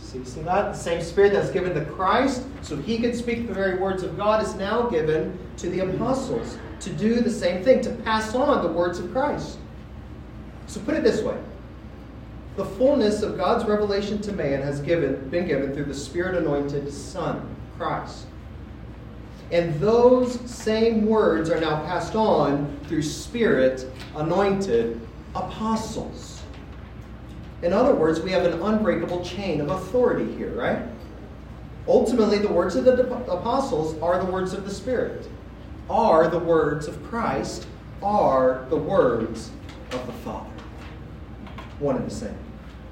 See, 0.01 0.25
see 0.25 0.41
that? 0.41 0.73
The 0.73 0.79
same 0.79 1.03
Spirit 1.03 1.35
that's 1.35 1.51
given 1.51 1.75
to 1.75 1.85
Christ 1.85 2.45
so 2.63 2.77
he 2.77 2.99
could 2.99 3.15
speak 3.15 3.47
the 3.47 3.55
very 3.55 3.79
words 3.79 4.03
of 4.03 4.17
God 4.17 4.43
is 4.43 4.55
now 4.55 4.89
given 4.89 5.39
to 5.59 5.69
the 5.69 5.81
apostles 5.81 6.57
to 6.81 6.91
do 6.91 7.21
the 7.21 7.31
same 7.31 7.63
thing, 7.63 7.81
to 7.83 7.91
pass 7.91 8.35
on 8.35 8.63
the 8.63 8.73
words 8.73 8.99
of 8.99 9.13
Christ. 9.13 9.59
So 10.67 10.81
put 10.81 10.95
it 10.95 11.03
this 11.03 11.23
way 11.23 11.37
the 12.57 12.65
fullness 12.65 13.23
of 13.23 13.37
God's 13.37 13.65
revelation 13.65 14.21
to 14.23 14.33
man 14.33 14.61
has 14.61 14.81
given, 14.81 15.29
been 15.31 15.47
given 15.47 15.73
through 15.73 15.85
the 15.85 15.95
Spirit 15.95 16.37
anointed 16.37 16.93
Son, 16.93 17.57
Christ. 17.79 18.27
And 19.51 19.81
those 19.81 20.39
same 20.51 21.07
words 21.07 21.49
are 21.51 21.61
now 21.61 21.85
passed 21.85 22.15
on 22.15 22.79
through 22.87 23.03
Spirit 23.03 23.91
anointed 24.15 25.01
apostles. 25.35 26.43
In 27.63 27.73
other 27.73 27.95
words, 27.95 28.21
we 28.21 28.31
have 28.31 28.45
an 28.45 28.61
unbreakable 28.61 29.25
chain 29.25 29.61
of 29.61 29.71
authority 29.71 30.33
here, 30.37 30.53
right? 30.53 30.83
Ultimately, 31.89 32.39
the 32.39 32.53
words 32.53 32.77
of 32.77 32.85
the 32.85 33.11
apostles 33.31 33.99
are 34.01 34.23
the 34.23 34.31
words 34.31 34.53
of 34.53 34.65
the 34.65 34.71
Spirit, 34.71 35.29
are 35.91 36.29
the 36.29 36.39
words 36.39 36.87
of 36.87 37.03
Christ, 37.05 37.67
are 38.03 38.65
the 38.71 38.77
words 38.77 39.51
of 39.91 40.07
the 40.07 40.13
Father. 40.13 40.49
One 41.81 41.97
and 41.97 42.07
the 42.07 42.15
same. 42.15 42.37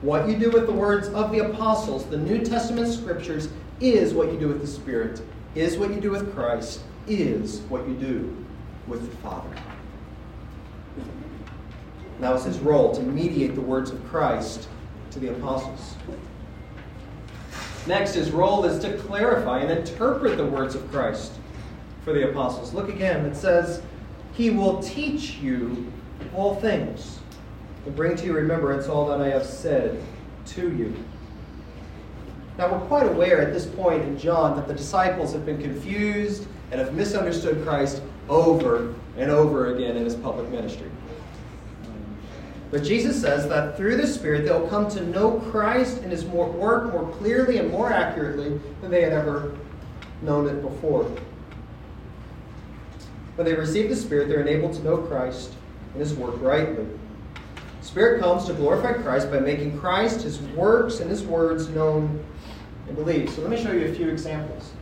What 0.02 0.28
you 0.28 0.37
do 0.37 0.50
with 0.50 0.66
the 0.66 0.72
words 0.72 1.08
of 1.08 1.30
the 1.30 1.38
apostles, 1.38 2.04
the 2.06 2.16
New 2.16 2.44
Testament 2.44 2.92
scriptures, 2.92 3.48
is 3.80 4.12
what 4.12 4.32
you 4.32 4.38
do 4.38 4.48
with 4.48 4.61
the 4.61 4.66
Spirit 4.66 5.22
is 5.54 5.76
what 5.76 5.90
you 5.90 6.00
do 6.00 6.11
with 6.11 6.34
Christ, 6.34 6.80
is 7.06 7.61
what 7.62 7.87
you 7.88 7.94
do 7.94 8.46
with 8.87 9.00
the 9.00 9.16
Father. 9.18 9.48
Now 12.20 12.34
it's 12.34 12.44
his 12.44 12.58
role 12.58 12.94
to 12.94 13.02
mediate 13.02 13.54
the 13.54 13.61
words 13.61 13.90
of 13.90 14.04
Christ 14.08 14.68
to 15.12 15.18
the 15.18 15.28
apostles. 15.28 15.94
Next, 17.87 18.14
his 18.14 18.30
role 18.30 18.64
is 18.64 18.78
to 18.80 18.98
clarify 18.98 19.61
and 19.61 19.70
interpret 19.70 20.37
the 20.37 20.44
words 20.44 20.74
of 20.74 20.90
Christ 20.90 21.32
for 22.08 22.14
the 22.14 22.30
apostles. 22.30 22.72
Look 22.72 22.88
again, 22.88 23.26
it 23.26 23.36
says, 23.36 23.82
He 24.32 24.48
will 24.48 24.82
teach 24.82 25.34
you 25.34 25.92
all 26.34 26.54
things 26.54 27.18
and 27.84 27.94
bring 27.94 28.16
to 28.16 28.24
your 28.24 28.36
remembrance 28.36 28.86
all 28.88 29.06
that 29.08 29.20
I 29.20 29.28
have 29.28 29.44
said 29.44 30.02
to 30.46 30.74
you. 30.74 30.96
Now, 32.56 32.72
we're 32.72 32.86
quite 32.86 33.06
aware 33.06 33.42
at 33.42 33.52
this 33.52 33.66
point 33.66 34.04
in 34.04 34.18
John 34.18 34.56
that 34.56 34.66
the 34.66 34.72
disciples 34.72 35.34
have 35.34 35.44
been 35.44 35.60
confused 35.60 36.46
and 36.70 36.80
have 36.80 36.94
misunderstood 36.94 37.62
Christ 37.62 38.00
over 38.30 38.94
and 39.18 39.30
over 39.30 39.74
again 39.74 39.94
in 39.94 40.04
his 40.04 40.14
public 40.14 40.48
ministry. 40.48 40.90
But 42.70 42.84
Jesus 42.84 43.20
says 43.20 43.46
that 43.50 43.76
through 43.76 43.98
the 43.98 44.06
Spirit 44.06 44.46
they'll 44.46 44.66
come 44.68 44.88
to 44.92 45.04
know 45.04 45.40
Christ 45.50 45.98
and 45.98 46.10
his 46.10 46.24
work 46.24 46.54
more 46.90 47.12
clearly 47.18 47.58
and 47.58 47.70
more 47.70 47.92
accurately 47.92 48.58
than 48.80 48.90
they 48.90 49.02
had 49.02 49.12
ever 49.12 49.54
known 50.22 50.48
it 50.48 50.62
before. 50.62 51.10
When 53.38 53.46
they 53.46 53.55
receive 53.55 53.88
the 53.88 53.94
Spirit, 53.94 54.29
they're 54.29 54.40
enabled 54.40 54.72
to 54.72 54.83
know 54.83 54.96
Christ 54.96 55.53
and 55.92 56.01
his 56.01 56.12
work 56.12 56.35
rightly. 56.40 56.85
Spirit 57.83 58.20
comes 58.20 58.46
to 58.46 58.53
glorify 58.53 58.94
Christ 58.94 59.31
by 59.31 59.38
making 59.38 59.79
Christ, 59.79 60.22
his 60.22 60.40
works, 60.40 60.98
and 60.98 61.09
his 61.09 61.22
words 61.22 61.68
known 61.68 62.20
and 62.88 62.96
believed. 62.96 63.31
So 63.31 63.42
let 63.42 63.51
me 63.53 63.62
show 63.62 63.70
you 63.70 63.87
a 63.87 63.94
few 63.94 64.09
examples. 64.09 64.72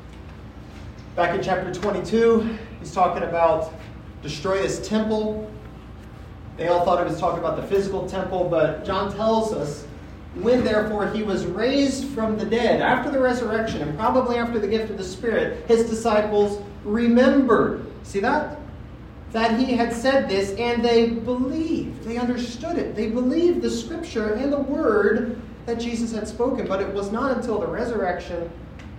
Back 1.17 1.35
in 1.35 1.43
chapter 1.43 1.71
22, 1.71 2.57
he's 2.81 2.95
talking 2.95 3.25
about 3.25 3.75
destroy 4.23 4.63
this 4.63 4.89
temple. 4.89 5.51
They 6.57 6.69
all 6.69 6.83
thought 6.83 7.05
he 7.05 7.13
was 7.13 7.21
talking 7.21 7.41
about 7.41 7.57
the 7.57 7.67
physical 7.67 8.09
temple, 8.09 8.49
but 8.49 8.87
John 8.87 9.15
tells 9.15 9.53
us 9.53 9.87
when 10.37 10.65
therefore 10.65 11.09
he 11.11 11.23
was 11.23 11.45
raised 11.45 12.07
from 12.07 12.39
the 12.39 12.47
dead, 12.47 12.81
after 12.81 13.11
the 13.11 13.21
resurrection, 13.21 13.83
and 13.83 13.99
probably 13.99 14.37
after 14.37 14.59
the 14.59 14.67
gift 14.67 14.91
of 14.91 14.97
the 14.97 15.05
Spirit, 15.05 15.67
his 15.69 15.91
disciples 15.91 16.63
remembered. 16.85 17.86
See 18.07 18.21
that? 18.21 18.59
That 19.33 19.59
he 19.59 19.75
had 19.75 19.93
said 19.93 20.29
this, 20.29 20.53
and 20.53 20.83
they 20.83 21.11
believed. 21.11 22.05
They 22.05 22.17
understood 22.17 22.79
it. 22.79 22.95
They 22.95 23.11
believed 23.11 23.61
the 23.61 23.71
scripture 23.71 24.35
and 24.35 24.53
the 24.53 24.61
word 24.61 25.43
that 25.67 25.81
Jesus 25.81 26.13
had 26.13 26.29
spoken, 26.29 26.69
but 26.69 26.81
it 26.81 26.95
was 26.95 27.11
not 27.11 27.37
until 27.37 27.59
the 27.59 27.67
resurrection 27.67 28.49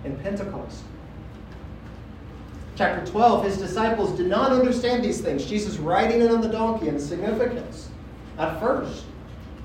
and 0.04 0.22
Pentecost. 0.22 0.82
Chapter 2.76 3.10
12, 3.10 3.44
his 3.44 3.58
disciples 3.58 4.16
did 4.16 4.26
not 4.26 4.52
understand 4.52 5.02
these 5.02 5.20
things. 5.20 5.46
Jesus 5.46 5.78
riding 5.78 6.20
in 6.20 6.30
on 6.30 6.42
the 6.42 6.48
donkey 6.48 6.88
and 6.88 6.98
the 6.98 7.02
significance 7.02 7.88
at 8.38 8.60
first. 8.60 9.04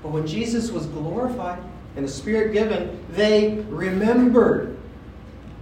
But 0.02 0.10
when 0.10 0.26
Jesus 0.26 0.72
was 0.72 0.86
glorified 0.86 1.62
and 1.96 2.06
the 2.06 2.10
Spirit 2.10 2.52
given, 2.52 3.04
they 3.10 3.58
remembered 3.68 4.78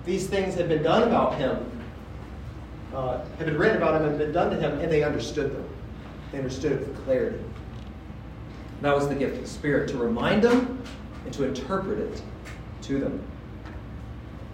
these 0.07 0.29
things 0.29 0.55
had 0.55 0.69
been 0.69 0.83
done 0.83 1.03
about 1.03 1.35
him, 1.35 1.71
uh, 2.95 3.25
had 3.39 3.47
been 3.47 3.59
written 3.59 3.77
about 3.77 4.01
him 4.01 4.09
and 4.09 4.19
been 4.19 4.33
done 4.33 4.51
to 4.51 4.57
him, 4.61 4.79
and 4.81 4.91
they 4.91 5.03
understood 5.03 5.55
them. 5.55 5.69
They 6.31 6.39
understood 6.39 6.73
it 6.73 6.81
with 6.81 7.05
clarity. 7.05 7.43
That 8.81 8.95
was 8.95 9.09
the 9.09 9.15
gift 9.15 9.37
of 9.37 9.43
the 9.43 9.49
Spirit 9.49 9.89
to 9.91 9.97
remind 9.97 10.43
them 10.43 10.83
and 11.25 11.33
to 11.35 11.45
interpret 11.45 11.99
it 11.99 12.23
to 12.83 12.99
them. 12.99 13.23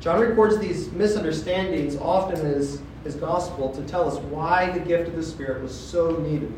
John 0.00 0.20
records 0.20 0.58
these 0.58 0.92
misunderstandings 0.92 1.96
often 1.96 2.38
in 2.40 2.46
his, 2.46 2.82
his 3.04 3.14
gospel 3.14 3.70
to 3.70 3.82
tell 3.82 4.06
us 4.06 4.18
why 4.24 4.70
the 4.70 4.80
gift 4.80 5.08
of 5.08 5.16
the 5.16 5.22
Spirit 5.22 5.62
was 5.62 5.74
so 5.74 6.16
needed. 6.18 6.52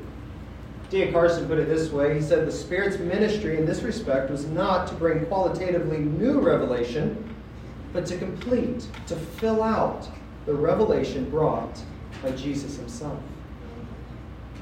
D.A. 0.91 1.13
Carson 1.13 1.47
put 1.47 1.59
it 1.59 1.69
this 1.69 1.91
way 1.91 2.17
He 2.17 2.21
said, 2.21 2.47
The 2.47 2.53
Spirit's 2.53 2.99
ministry 2.99 3.57
in 3.57 3.65
this 3.65 3.83
respect 3.83 4.31
was 4.31 4.47
not 4.47 4.89
to 4.89 4.95
bring 4.95 5.25
qualitatively 5.27 5.99
new 5.99 6.41
revelation, 6.41 7.33
but 7.93 8.05
to 8.07 8.19
complete, 8.19 8.89
to 9.07 9.15
fill 9.15 9.63
out 9.63 10.09
the 10.51 10.57
revelation 10.57 11.31
brought 11.31 11.81
by 12.25 12.33
Jesus 12.33 12.77
himself. 12.77 13.21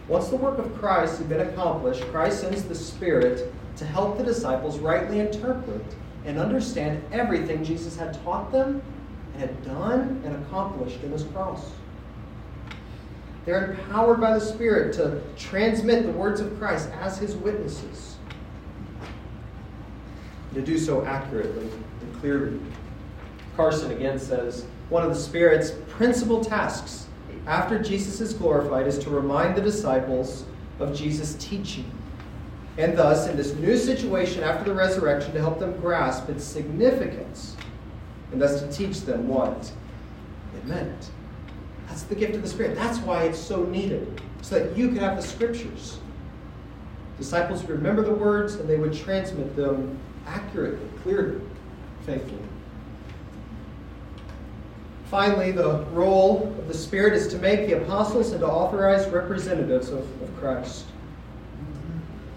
Once 0.07 0.29
the 0.29 0.37
work 0.37 0.59
of 0.59 0.75
Christ 0.79 1.17
had 1.17 1.31
been 1.31 1.41
accomplished, 1.41 2.03
Christ 2.11 2.43
sends 2.43 2.63
the 2.65 2.75
Spirit 2.75 3.51
to 3.77 3.87
help 3.87 4.19
the 4.19 4.25
disciples 4.25 4.79
rightly 4.81 5.19
interpret 5.19 5.83
and 6.27 6.39
understand 6.39 7.03
everything 7.11 7.65
Jesus 7.65 7.97
had 7.97 8.23
taught 8.23 8.53
them 8.53 8.83
and 9.33 9.41
had 9.41 9.65
done 9.65 10.21
and 10.27 10.37
accomplished 10.45 11.03
in 11.03 11.11
his 11.11 11.23
cross. 11.23 11.71
They're 13.47 13.73
empowered 13.73 14.21
by 14.21 14.35
the 14.35 14.45
Spirit 14.45 14.93
to 14.97 15.23
transmit 15.39 16.05
the 16.05 16.13
words 16.13 16.43
of 16.43 16.59
Christ 16.59 16.91
as 17.01 17.17
his 17.17 17.35
witnesses. 17.35 18.17
to 20.53 20.61
do 20.61 20.77
so 20.77 21.05
accurately 21.07 21.71
and 22.01 22.21
clearly. 22.21 22.59
Carson 23.57 23.91
again 23.93 24.19
says 24.19 24.67
one 24.89 25.03
of 25.03 25.11
the 25.11 25.21
Spirit's 25.21 25.73
principal 25.89 26.45
tasks 26.45 27.07
after 27.47 27.79
Jesus 27.79 28.21
is 28.21 28.33
glorified 28.33 28.87
is 28.87 28.99
to 29.01 29.11
remind 29.11 29.57
the 29.57 29.61
disciples 29.61 30.45
of 30.79 30.95
Jesus' 30.95 31.35
teaching. 31.39 31.91
And 32.77 32.97
thus, 32.97 33.27
in 33.27 33.37
this 33.37 33.55
new 33.55 33.77
situation 33.77 34.43
after 34.43 34.65
the 34.65 34.75
resurrection, 34.75 35.33
to 35.33 35.41
help 35.41 35.59
them 35.59 35.79
grasp 35.81 36.29
its 36.29 36.45
significance, 36.45 37.57
and 38.31 38.41
thus 38.41 38.61
to 38.63 38.71
teach 38.71 39.01
them 39.01 39.27
what 39.27 39.73
it 40.57 40.65
meant. 40.67 41.11
That's 41.89 42.03
the 42.03 42.15
gift 42.15 42.37
of 42.37 42.43
the 42.43 42.49
Spirit. 42.49 42.77
That's 42.77 42.99
why 42.99 43.25
it's 43.25 43.39
so 43.39 43.65
needed, 43.65 44.23
so 44.43 44.59
that 44.59 44.77
you 44.77 44.89
can 44.89 44.99
have 44.99 45.17
the 45.17 45.23
Scriptures. 45.23 45.99
Disciples 47.17 47.63
would 47.63 47.71
remember 47.71 48.03
the 48.03 48.15
words 48.15 48.55
and 48.55 48.69
they 48.69 48.77
would 48.77 48.95
transmit 48.95 49.57
them 49.57 49.99
accurately, 50.27 50.89
clearly, 51.03 51.41
faithfully. 52.07 52.48
Finally, 55.11 55.53
the 55.53 55.85
role 55.93 56.55
of 56.59 56.69
the 56.69 56.75
Spirit 56.75 57.15
is 57.15 57.29
to 57.29 57.39
make 57.39 57.67
the 57.67 57.83
apostles 57.83 58.33
into 58.33 58.47
authorized 58.47 59.11
representatives 59.11 59.89
of, 59.89 60.01
of 60.23 60.37
Christ. 60.39 60.85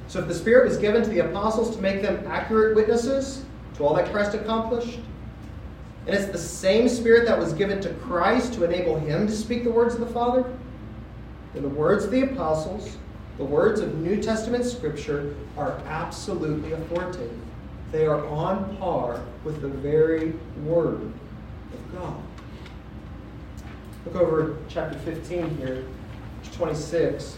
So, 0.08 0.20
if 0.20 0.28
the 0.28 0.34
Spirit 0.34 0.70
was 0.70 0.78
given 0.78 1.04
to 1.04 1.10
the 1.10 1.20
apostles 1.20 1.76
to 1.76 1.82
make 1.82 2.02
them 2.02 2.26
accurate 2.28 2.76
witnesses 2.76 3.44
to 3.76 3.84
all 3.84 3.94
that 3.96 4.10
Christ 4.12 4.36
accomplished, 4.36 5.00
and 6.08 6.16
it's 6.16 6.32
the 6.32 6.38
same 6.38 6.88
Spirit 6.88 7.26
that 7.28 7.38
was 7.38 7.52
given 7.54 7.82
to 7.82 7.94
Christ 7.96 8.54
to 8.54 8.64
enable 8.64 8.98
him 8.98 9.28
to 9.28 9.34
speak 9.34 9.66
the 9.66 9.72
words 9.72 9.94
of 9.94 10.00
the 10.00 10.14
Father, 10.14 10.46
then 11.54 11.64
the 11.64 11.70
words 11.70 12.06
of 12.06 12.12
the 12.12 12.22
apostles, 12.22 12.98
the 13.38 13.44
words 13.44 13.82
of 13.82 13.96
New 13.96 14.22
Testament 14.22 14.64
Scripture, 14.64 15.36
are 15.58 15.78
absolutely 15.88 16.72
authoritative. 16.72 17.38
They 17.92 18.06
are 18.06 18.26
on 18.28 18.78
par 18.78 19.22
with 19.44 19.62
the 19.62 19.68
very 19.68 20.34
Word 20.64 21.02
of 21.74 21.94
God. 21.94 22.22
Look 24.06 24.16
over 24.16 24.58
chapter 24.68 24.98
15 25.00 25.58
here, 25.58 25.86
26. 26.54 27.24
It 27.24 27.38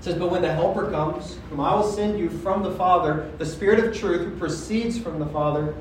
says, 0.00 0.14
But 0.16 0.32
when 0.32 0.42
the 0.42 0.52
Helper 0.52 0.90
comes, 0.90 1.38
whom 1.48 1.60
I 1.60 1.74
will 1.74 1.88
send 1.88 2.18
you 2.18 2.28
from 2.28 2.64
the 2.64 2.72
Father, 2.72 3.30
the 3.38 3.46
Spirit 3.46 3.78
of 3.78 3.96
truth 3.96 4.22
who 4.22 4.36
proceeds 4.36 4.98
from 4.98 5.20
the 5.20 5.26
Father, 5.26 5.74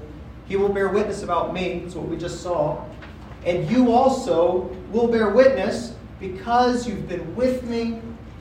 he 0.48 0.58
will 0.58 0.70
bear 0.70 0.90
witness 0.90 1.24
about 1.24 1.54
me. 1.54 1.80
That's 1.80 1.96
what 1.96 2.08
we 2.08 2.18
just 2.18 2.42
saw. 2.42 2.86
And 3.46 3.70
you 3.70 3.92
also 3.92 4.76
will 4.92 5.08
bear 5.08 5.30
witness 5.30 5.96
because 6.20 6.88
you've 6.88 7.08
been 7.08 7.36
with 7.36 7.64
me 7.64 8.00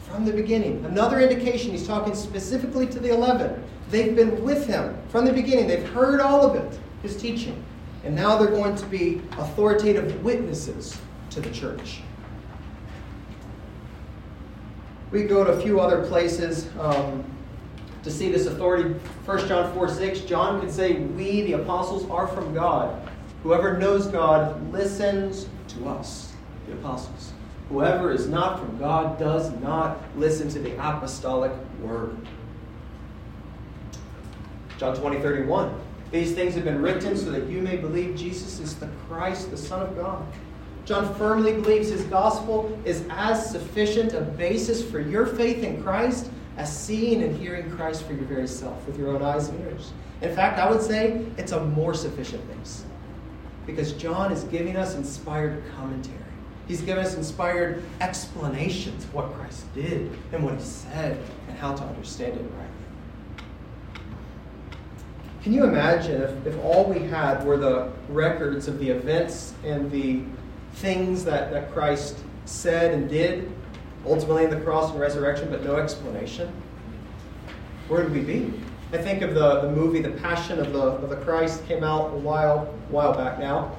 from 0.09 0.27
the 0.27 0.33
beginning. 0.33 0.85
Another 0.85 1.21
indication, 1.21 1.71
he's 1.71 1.87
talking 1.87 2.15
specifically 2.15 2.87
to 2.89 3.01
the 3.01 3.11
11. 3.11 3.63
They've 3.91 4.15
been 4.15 4.43
with 4.45 4.67
him 4.67 4.99
from 5.09 5.25
the 5.25 5.33
beginning, 5.33 5.67
they've 5.67 5.89
heard 5.89 6.21
all 6.21 6.45
of 6.45 6.57
it, 6.57 6.79
his 7.03 7.17
teaching. 7.17 7.65
And 8.05 8.15
now 8.15 8.37
they're 8.37 8.51
going 8.51 8.77
to 8.77 8.87
be 8.87 9.23
authoritative 9.33 10.23
witnesses 10.23 10.99
to 11.37 11.43
the 11.43 11.55
church. 11.55 12.01
We 15.13 15.25
go 15.25 15.45
to 15.45 15.53
a 15.53 15.61
few 15.61 15.81
other 15.81 16.07
places 16.07 16.69
um, 16.81 17.25
to 18.03 18.11
see 18.11 18.33
this 18.33 18.47
authority. 18.47 18.95
1 19.27 19.47
John 19.47 19.73
4 19.75 19.89
6, 19.89 20.21
John 20.21 20.61
could 20.61 20.71
say, 20.71 20.95
We, 20.95 21.43
the 21.43 21.53
apostles, 21.53 22.09
are 22.11 22.27
from 22.27 22.55
God. 22.55 23.09
Whoever 23.43 23.77
knows 23.77 24.07
God 24.07 24.73
listens 24.73 25.47
to 25.69 25.89
us, 25.89 26.33
the 26.67 26.73
apostles. 26.73 27.33
Whoever 27.69 28.13
is 28.13 28.27
not 28.29 28.59
from 28.59 28.79
God 28.79 29.19
does 29.19 29.53
not 29.61 29.99
listen 30.17 30.49
to 30.51 30.59
the 30.59 30.75
apostolic 30.75 31.53
word. 31.83 32.17
John 34.79 34.97
20, 34.97 35.21
31. 35.21 35.79
These 36.13 36.35
things 36.35 36.55
have 36.55 36.65
been 36.65 36.81
written 36.81 37.17
so 37.17 37.31
that 37.31 37.47
you 37.49 37.61
may 37.61 37.77
believe 37.77 38.17
Jesus 38.17 38.59
is 38.59 38.75
the 38.77 38.89
Christ, 39.07 39.51
the 39.51 39.57
Son 39.57 39.83
of 39.83 39.95
God. 39.97 40.27
John 40.87 41.13
firmly 41.17 41.53
believes 41.53 41.89
his 41.89 42.05
gospel 42.05 42.79
is 42.85 43.05
as 43.11 43.51
sufficient 43.51 44.15
a 44.15 44.21
basis 44.21 44.89
for 44.89 45.01
your 45.01 45.27
faith 45.27 45.65
in 45.65 45.83
Christ 45.83 46.31
as 46.57 46.75
seeing 46.75 47.25
and 47.25 47.37
hearing 47.37 47.69
Christ 47.73 48.05
for 48.05 48.13
your 48.13 48.25
very 48.25 48.47
self 48.47 48.87
with 48.87 48.97
your 48.97 49.09
own 49.09 49.21
eyes 49.21 49.49
and 49.49 49.61
ears. 49.63 49.93
In 50.23 50.33
fact, 50.35 50.61
I 50.61 50.71
would 50.71 50.81
say 50.81 51.27
it's 51.37 51.51
a 51.51 51.61
more 51.61 51.93
sufficient 51.93 52.47
base 52.57 52.85
because 53.67 53.95
John 53.95 54.31
is 54.31 54.45
giving 54.45 54.77
us 54.77 54.95
inspired 54.95 55.61
commentary. 55.77 56.17
He's 56.69 56.83
given 56.83 57.05
us 57.05 57.17
inspired 57.17 57.83
explanations 58.01 59.05
of 59.05 59.13
what 59.13 59.33
Christ 59.35 59.73
did 59.75 60.17
and 60.33 60.45
what 60.45 60.55
he 60.55 60.61
said 60.61 61.19
and 61.49 61.59
how 61.59 61.75
to 61.75 61.83
understand 61.83 62.35
it 62.35 62.43
rightly. 62.43 63.45
Can 65.43 65.53
you 65.53 65.65
imagine 65.65 66.23
if, 66.23 66.47
if 66.47 66.65
all 66.65 66.85
we 66.85 67.01
had 67.01 67.45
were 67.45 67.57
the 67.57 67.91
records 68.09 68.69
of 68.69 68.79
the 68.79 68.91
events 68.91 69.53
and 69.65 69.91
the 69.91 70.23
things 70.77 71.25
that, 71.25 71.51
that 71.51 71.73
Christ 71.73 72.19
said 72.45 72.93
and 72.93 73.09
did, 73.09 73.51
ultimately 74.05 74.45
in 74.45 74.51
the 74.51 74.61
cross 74.61 74.91
and 74.91 75.01
resurrection, 75.01 75.51
but 75.51 75.65
no 75.65 75.77
explanation? 75.77 76.53
Where 77.89 78.03
would 78.03 78.13
we 78.13 78.21
be? 78.21 78.53
I 78.93 78.99
think 78.99 79.23
of 79.23 79.35
the, 79.35 79.63
the 79.63 79.73
movie 79.73 80.01
The 80.01 80.11
Passion 80.11 80.59
of 80.59 80.73
the, 80.73 80.81
of 80.81 81.11
the 81.11 81.17
Christ 81.17 81.67
came 81.67 81.83
out 81.83 82.13
a 82.13 82.17
while, 82.17 82.67
while 82.89 83.15
back 83.15 83.39
now. 83.39 83.77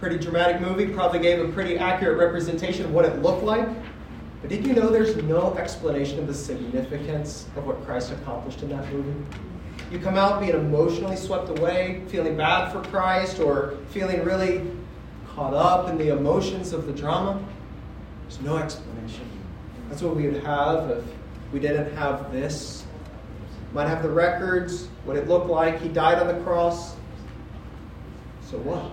Pretty 0.00 0.16
dramatic 0.16 0.60
movie, 0.60 0.86
probably 0.86 1.18
gave 1.18 1.40
a 1.40 1.52
pretty 1.52 1.76
accurate 1.76 2.18
representation 2.18 2.84
of 2.84 2.92
what 2.92 3.04
it 3.04 3.20
looked 3.20 3.42
like. 3.42 3.68
But 4.40 4.50
did 4.50 4.64
you 4.64 4.72
know 4.72 4.88
there's 4.88 5.16
no 5.24 5.54
explanation 5.54 6.20
of 6.20 6.28
the 6.28 6.34
significance 6.34 7.46
of 7.56 7.66
what 7.66 7.84
Christ 7.84 8.12
accomplished 8.12 8.62
in 8.62 8.68
that 8.70 8.90
movie? 8.92 9.12
You 9.90 9.98
come 9.98 10.16
out 10.16 10.40
being 10.40 10.54
emotionally 10.54 11.16
swept 11.16 11.48
away, 11.58 12.02
feeling 12.08 12.36
bad 12.36 12.70
for 12.70 12.80
Christ, 12.88 13.40
or 13.40 13.76
feeling 13.90 14.22
really 14.24 14.70
caught 15.38 15.54
up 15.54 15.88
in 15.88 15.96
the 15.96 16.08
emotions 16.08 16.72
of 16.72 16.86
the 16.86 16.92
drama. 16.92 17.40
There's 18.22 18.40
no 18.40 18.56
explanation. 18.56 19.24
That's 19.88 20.02
what 20.02 20.16
we 20.16 20.26
would 20.26 20.42
have 20.42 20.90
if 20.90 21.04
we 21.52 21.60
didn't 21.60 21.94
have 21.94 22.32
this. 22.32 22.84
Might 23.72 23.86
have 23.86 24.02
the 24.02 24.10
records, 24.10 24.88
what 25.04 25.16
it 25.16 25.28
looked 25.28 25.46
like. 25.46 25.80
He 25.80 25.88
died 25.90 26.18
on 26.18 26.26
the 26.26 26.42
cross. 26.42 26.96
So 28.50 28.58
what? 28.58 28.90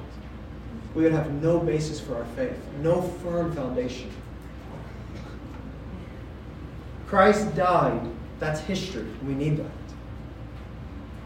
We 0.93 1.01
would 1.01 1.13
have 1.13 1.31
no 1.41 1.59
basis 1.59 1.99
for 1.99 2.15
our 2.15 2.25
faith, 2.35 2.59
no 2.79 3.01
firm 3.01 3.51
foundation. 3.55 4.11
Christ 7.07 7.55
died. 7.55 8.01
That's 8.39 8.59
history. 8.59 9.07
We 9.25 9.33
need 9.33 9.57
that. 9.57 9.71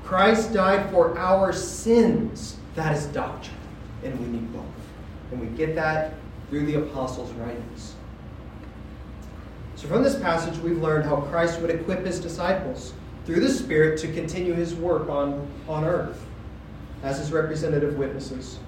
Christ 0.05 0.53
died 0.53 0.89
for 0.91 1.17
our 1.17 1.51
sins. 1.51 2.55
That 2.75 2.95
is 2.95 3.07
doctrine. 3.07 3.57
And 4.03 4.17
we 4.17 4.27
need 4.27 4.53
both. 4.53 4.78
And 5.31 5.39
we 5.39 5.47
get 5.57 5.75
that 5.75 6.13
through 6.49 6.65
the 6.65 6.75
apostles' 6.75 7.31
writings. 7.33 7.95
So, 9.75 9.87
from 9.87 10.03
this 10.03 10.19
passage, 10.19 10.57
we've 10.59 10.81
learned 10.81 11.05
how 11.05 11.21
Christ 11.21 11.61
would 11.61 11.69
equip 11.69 12.05
his 12.05 12.19
disciples 12.19 12.93
through 13.25 13.39
the 13.39 13.49
Spirit 13.49 13.99
to 13.99 14.11
continue 14.11 14.53
his 14.53 14.75
work 14.75 15.07
on, 15.07 15.47
on 15.67 15.85
earth 15.85 16.25
as 17.03 17.17
his 17.19 17.31
representative 17.31 17.97
witnesses. 17.97 18.59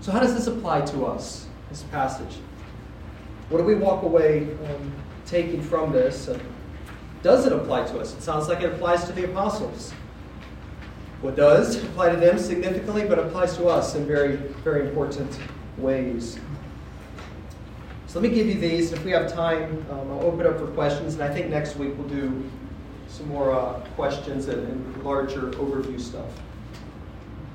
So, 0.00 0.12
how 0.12 0.20
does 0.20 0.34
this 0.34 0.46
apply 0.46 0.82
to 0.82 1.06
us, 1.06 1.46
this 1.68 1.82
passage? 1.84 2.38
What 3.48 3.58
do 3.58 3.64
we 3.64 3.74
walk 3.74 4.02
away 4.02 4.42
um, 4.66 4.92
taking 5.26 5.62
from 5.62 5.90
this? 5.90 6.28
And 6.28 6.40
does 7.22 7.46
it 7.46 7.52
apply 7.52 7.86
to 7.86 7.98
us? 7.98 8.14
It 8.14 8.22
sounds 8.22 8.48
like 8.48 8.60
it 8.60 8.72
applies 8.72 9.04
to 9.06 9.12
the 9.12 9.24
apostles. 9.24 9.92
What 11.20 11.34
does 11.34 11.82
apply 11.82 12.10
to 12.10 12.16
them 12.16 12.38
significantly, 12.38 13.04
but 13.04 13.18
applies 13.18 13.56
to 13.56 13.66
us 13.66 13.96
in 13.96 14.06
very, 14.06 14.36
very 14.62 14.88
important 14.88 15.38
ways. 15.76 16.38
So 18.06 18.20
let 18.20 18.30
me 18.30 18.34
give 18.34 18.46
you 18.46 18.54
these. 18.54 18.92
If 18.92 19.04
we 19.04 19.10
have 19.10 19.30
time, 19.32 19.84
um, 19.90 20.10
I'll 20.12 20.22
open 20.22 20.46
up 20.46 20.58
for 20.58 20.68
questions, 20.68 21.14
and 21.14 21.22
I 21.22 21.28
think 21.28 21.50
next 21.50 21.76
week 21.76 21.92
we'll 21.98 22.08
do 22.08 22.48
some 23.08 23.28
more 23.28 23.52
uh, 23.52 23.80
questions 23.96 24.48
and, 24.48 24.66
and 24.66 25.04
larger 25.04 25.50
overview 25.52 26.00
stuff. 26.00 26.30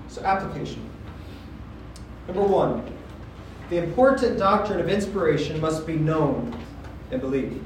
So, 0.10 0.22
application. 0.24 0.88
Number 2.28 2.44
one, 2.44 2.84
the 3.70 3.78
important 3.78 4.38
doctrine 4.38 4.80
of 4.80 4.90
inspiration 4.90 5.60
must 5.60 5.88
be 5.88 5.96
known 5.96 6.56
and 7.12 7.22
believed. 7.22 7.64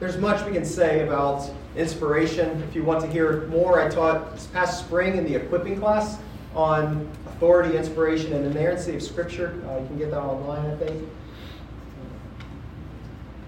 There's 0.00 0.18
much 0.18 0.44
we 0.44 0.52
can 0.52 0.64
say 0.64 1.06
about 1.06 1.48
inspiration. 1.76 2.62
If 2.68 2.74
you 2.74 2.84
want 2.84 3.00
to 3.02 3.06
hear 3.06 3.46
more, 3.48 3.80
I 3.80 3.88
taught 3.88 4.34
this 4.34 4.46
past 4.46 4.84
spring 4.84 5.16
in 5.16 5.24
the 5.24 5.34
equipping 5.34 5.78
class 5.78 6.18
on 6.54 7.10
authority, 7.26 7.76
inspiration, 7.76 8.32
and 8.32 8.46
inerrancy 8.46 8.94
of 8.94 9.02
Scripture. 9.02 9.60
Uh, 9.68 9.80
you 9.80 9.86
can 9.86 9.98
get 9.98 10.10
that 10.10 10.20
online, 10.20 10.70
I 10.70 10.76
think. 10.76 11.08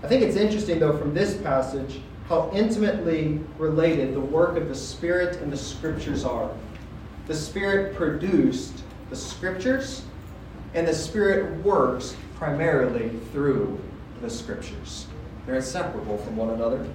I 0.03 0.09
think 0.09 0.23
it's 0.23 0.37
interesting, 0.37 0.79
though, 0.79 0.97
from 0.97 1.15
this 1.15 1.37
passage, 1.37 2.01
how 2.29 2.51
intimately 2.53 3.41
related 3.59 4.15
the 4.15 4.21
work 4.21 4.57
of 4.57 4.69
the 4.69 4.75
Spirit 4.75 5.37
and 5.41 5.53
the 5.53 5.57
Scriptures 5.57 6.25
are. 6.25 6.51
The 7.29 7.35
Spirit 7.35 7.95
produced 7.95 8.83
the 9.11 9.17
Scriptures, 9.17 10.03
and 10.75 10.87
the 10.87 10.95
Spirit 10.95 11.65
works 11.65 12.17
primarily 12.35 13.11
through 13.33 13.81
the 14.21 14.29
Scriptures. 14.29 15.07
They're 15.47 15.57
inseparable 15.57 16.19
from 16.19 16.37
one 16.37 16.51
another. 16.51 16.87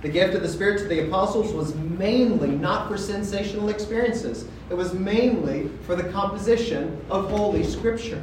The 0.00 0.08
gift 0.08 0.34
of 0.34 0.42
the 0.42 0.48
Spirit 0.48 0.78
to 0.78 0.84
the 0.84 1.06
apostles 1.06 1.52
was 1.52 1.74
mainly 1.74 2.50
not 2.50 2.88
for 2.88 2.96
sensational 2.96 3.68
experiences, 3.68 4.46
it 4.70 4.74
was 4.74 4.92
mainly 4.94 5.70
for 5.82 5.96
the 5.96 6.04
composition 6.04 7.00
of 7.10 7.30
Holy 7.30 7.64
Scripture. 7.64 8.22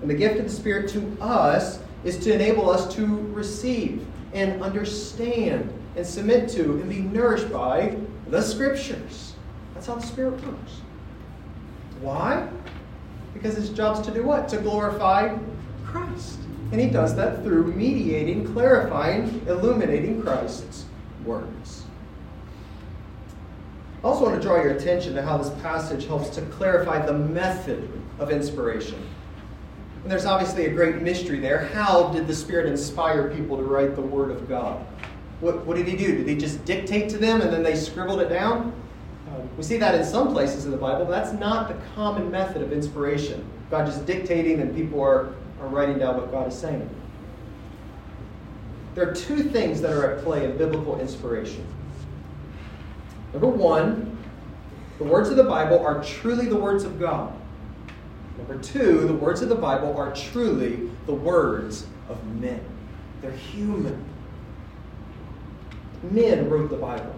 And 0.00 0.08
the 0.08 0.14
gift 0.14 0.38
of 0.38 0.44
the 0.44 0.50
Spirit 0.50 0.88
to 0.90 1.16
us 1.20 1.80
is 2.04 2.16
to 2.18 2.32
enable 2.32 2.70
us 2.70 2.94
to 2.94 3.06
receive 3.32 4.06
and 4.32 4.62
understand 4.62 5.72
and 5.96 6.06
submit 6.06 6.48
to 6.50 6.62
and 6.62 6.88
be 6.88 7.00
nourished 7.00 7.52
by 7.52 7.96
the 8.28 8.40
Scriptures. 8.40 9.34
That's 9.74 9.86
how 9.86 9.96
the 9.96 10.06
Spirit 10.06 10.42
works. 10.46 10.80
Why? 12.00 12.48
Because 13.34 13.56
his 13.56 13.70
job's 13.70 14.00
to 14.06 14.12
do 14.12 14.22
what? 14.22 14.48
To 14.50 14.58
glorify 14.58 15.36
Christ. 15.84 16.38
And 16.70 16.80
he 16.80 16.88
does 16.88 17.16
that 17.16 17.42
through 17.42 17.72
mediating, 17.72 18.52
clarifying, 18.52 19.42
illuminating 19.46 20.22
Christ's 20.22 20.84
words. 21.24 21.84
I 24.02 24.06
also 24.06 24.26
want 24.26 24.36
to 24.36 24.46
draw 24.46 24.62
your 24.62 24.72
attention 24.72 25.14
to 25.14 25.22
how 25.22 25.38
this 25.38 25.50
passage 25.60 26.06
helps 26.06 26.28
to 26.30 26.42
clarify 26.42 27.04
the 27.04 27.14
method 27.14 27.90
of 28.18 28.30
inspiration. 28.30 29.04
And 30.02 30.12
there's 30.12 30.24
obviously 30.24 30.66
a 30.66 30.72
great 30.72 31.02
mystery 31.02 31.40
there. 31.40 31.66
How 31.66 32.08
did 32.10 32.26
the 32.26 32.34
Spirit 32.34 32.66
inspire 32.66 33.28
people 33.30 33.56
to 33.56 33.62
write 33.62 33.96
the 33.96 34.02
Word 34.02 34.30
of 34.30 34.48
God? 34.48 34.86
What, 35.40 35.64
what 35.66 35.76
did 35.76 35.88
he 35.88 35.96
do? 35.96 36.16
Did 36.16 36.28
he 36.28 36.36
just 36.36 36.64
dictate 36.64 37.08
to 37.10 37.18
them 37.18 37.40
and 37.40 37.52
then 37.52 37.62
they 37.62 37.76
scribbled 37.76 38.20
it 38.20 38.28
down? 38.28 38.72
Um, 39.28 39.48
we 39.56 39.62
see 39.62 39.76
that 39.78 39.94
in 39.94 40.04
some 40.04 40.32
places 40.32 40.64
in 40.64 40.70
the 40.70 40.76
Bible, 40.76 41.04
but 41.04 41.10
that's 41.10 41.38
not 41.38 41.68
the 41.68 41.76
common 41.94 42.30
method 42.30 42.62
of 42.62 42.72
inspiration. 42.72 43.44
God 43.70 43.86
just 43.86 44.06
dictating 44.06 44.60
and 44.60 44.74
people 44.74 45.00
are 45.00 45.34
are 45.60 45.68
writing 45.68 45.98
down 45.98 46.16
what 46.16 46.30
God 46.30 46.48
is 46.48 46.58
saying. 46.58 46.88
There 48.94 49.08
are 49.08 49.14
two 49.14 49.42
things 49.42 49.80
that 49.80 49.92
are 49.92 50.12
at 50.12 50.24
play 50.24 50.44
in 50.44 50.56
biblical 50.56 51.00
inspiration. 51.00 51.66
Number 53.32 53.48
one, 53.48 54.18
the 54.98 55.04
words 55.04 55.28
of 55.28 55.36
the 55.36 55.44
Bible 55.44 55.78
are 55.78 56.02
truly 56.02 56.46
the 56.46 56.56
words 56.56 56.84
of 56.84 56.98
God. 56.98 57.32
Number 58.38 58.58
two, 58.58 59.06
the 59.06 59.14
words 59.14 59.42
of 59.42 59.48
the 59.48 59.54
Bible 59.54 59.96
are 59.96 60.12
truly 60.14 60.90
the 61.06 61.14
words 61.14 61.86
of 62.08 62.24
men. 62.40 62.60
They're 63.20 63.30
human. 63.30 64.04
Men 66.02 66.48
wrote 66.48 66.70
the 66.70 66.76
Bible 66.76 67.14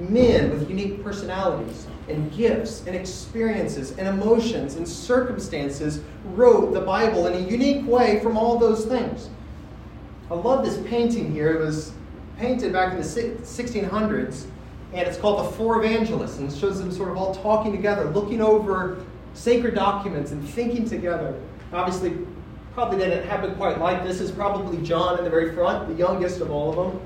men 0.00 0.50
with 0.50 0.68
unique 0.68 1.02
personalities 1.02 1.86
and 2.08 2.32
gifts 2.32 2.84
and 2.86 2.96
experiences 2.96 3.92
and 3.92 4.08
emotions 4.08 4.76
and 4.76 4.86
circumstances 4.86 6.00
wrote 6.34 6.72
the 6.72 6.80
Bible 6.80 7.26
in 7.26 7.44
a 7.44 7.48
unique 7.48 7.86
way 7.86 8.20
from 8.20 8.36
all 8.36 8.58
those 8.58 8.86
things. 8.86 9.30
I 10.30 10.34
love 10.34 10.64
this 10.64 10.78
painting 10.88 11.32
here. 11.32 11.52
It 11.52 11.60
was 11.60 11.92
painted 12.38 12.72
back 12.72 12.92
in 12.92 12.98
the 12.98 13.04
1600s, 13.04 14.46
and 14.92 15.06
it's 15.06 15.18
called 15.18 15.46
The 15.46 15.56
Four 15.56 15.84
Evangelists, 15.84 16.38
and 16.38 16.50
it 16.50 16.56
shows 16.56 16.78
them 16.78 16.90
sort 16.90 17.10
of 17.10 17.16
all 17.16 17.34
talking 17.34 17.72
together, 17.72 18.04
looking 18.10 18.40
over 18.40 19.04
sacred 19.34 19.74
documents 19.74 20.30
and 20.32 20.46
thinking 20.48 20.88
together. 20.88 21.38
Obviously, 21.72 22.16
probably 22.74 22.98
didn't 22.98 23.28
happen 23.28 23.54
quite 23.56 23.78
like 23.78 24.04
this. 24.04 24.20
Is 24.20 24.30
probably 24.30 24.80
John 24.82 25.18
in 25.18 25.24
the 25.24 25.30
very 25.30 25.54
front, 25.54 25.88
the 25.88 25.94
youngest 25.94 26.40
of 26.40 26.50
all 26.50 26.70
of 26.70 26.76
them. 26.76 27.00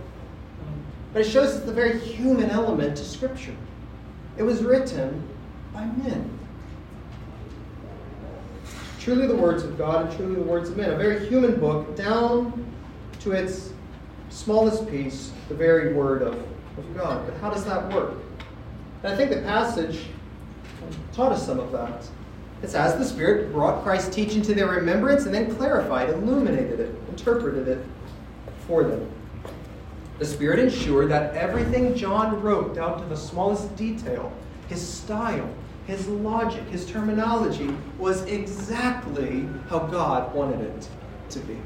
But 1.15 1.23
it 1.23 1.31
shows 1.31 1.55
us 1.55 1.63
the 1.63 1.73
very 1.73 1.99
human 2.01 2.51
element 2.51 2.97
to 2.97 3.05
Scripture. 3.05 3.55
It 4.37 4.43
was 4.43 4.65
written 4.65 5.23
by 5.73 5.87
men. 5.87 6.29
Truly 8.99 9.29
the 9.29 9.37
words 9.37 9.63
of 9.63 9.79
God 9.79 10.09
and 10.09 10.17
truly 10.17 10.35
the 10.35 10.43
words 10.43 10.71
of 10.71 10.77
men. 10.77 10.91
A 10.91 10.97
very 10.97 11.25
human 11.29 11.61
book, 11.61 11.95
down 11.95 12.67
to 13.21 13.31
its 13.31 13.73
smallest 14.31 14.91
piece, 14.91 15.31
the 15.49 15.55
very 15.55 15.95
word 15.95 16.23
of, 16.23 16.35
of 16.35 16.97
God. 16.97 17.25
But 17.27 17.37
how 17.37 17.51
does 17.51 17.65
that 17.65 17.93
work? 17.95 18.15
And 19.05 19.13
I 19.13 19.17
think 19.17 19.31
the 19.31 19.43
passage 19.43 20.07
taught 21.13 21.31
us 21.31 21.47
some 21.47 21.61
of 21.61 21.71
that. 21.71 22.09
It's 22.61 22.75
as 22.75 22.99
the 22.99 23.05
Spirit 23.05 23.53
brought 23.53 23.85
Christ's 23.85 24.13
teaching 24.13 24.43
to 24.43 24.55
their 24.55 24.67
remembrance 24.67 25.27
and 25.27 25.35
then 25.35 25.55
clarified, 25.55 26.11
illuminated 26.11 26.81
it, 26.81 26.95
interpreted 27.11 27.69
it 27.69 27.87
for 28.67 28.83
them. 28.83 29.09
The 30.19 30.25
Spirit 30.25 30.61
ensured 30.61 31.11
that 31.11 31.35
everything 31.35 31.95
John 31.95 32.41
wrote, 32.41 32.75
down 32.75 33.01
to 33.01 33.09
the 33.09 33.17
smallest 33.17 33.75
detail, 33.77 34.33
his 34.69 34.87
style, 34.87 35.49
his 35.87 36.07
logic, 36.07 36.63
his 36.69 36.87
terminology, 36.87 37.75
was 37.99 38.23
exactly 38.27 39.49
how 39.69 39.81
God 39.81 40.33
wanted 40.35 40.61
it 40.61 40.89
to 41.31 41.41
be. 41.41 41.59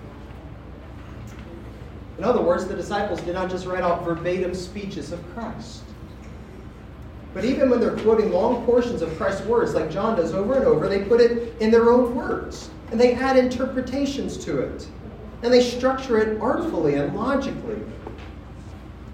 In 2.16 2.24
other 2.24 2.40
words, 2.40 2.66
the 2.66 2.74
disciples 2.74 3.20
did 3.20 3.34
not 3.34 3.48
just 3.48 3.66
write 3.66 3.82
out 3.82 4.04
verbatim 4.04 4.54
speeches 4.54 5.12
of 5.12 5.22
Christ. 5.34 5.82
But 7.32 7.44
even 7.44 7.70
when 7.70 7.78
they're 7.78 7.96
quoting 7.98 8.32
long 8.32 8.64
portions 8.64 9.02
of 9.02 9.16
Christ's 9.16 9.46
words, 9.46 9.74
like 9.74 9.90
John 9.90 10.16
does 10.16 10.32
over 10.32 10.54
and 10.54 10.64
over, 10.64 10.88
they 10.88 11.04
put 11.04 11.20
it 11.20 11.54
in 11.60 11.70
their 11.70 11.90
own 11.90 12.16
words. 12.16 12.70
And 12.90 12.98
they 12.98 13.14
add 13.14 13.36
interpretations 13.36 14.36
to 14.38 14.58
it. 14.60 14.88
And 15.42 15.52
they 15.52 15.62
structure 15.62 16.18
it 16.18 16.40
artfully 16.40 16.94
and 16.94 17.14
logically. 17.14 17.78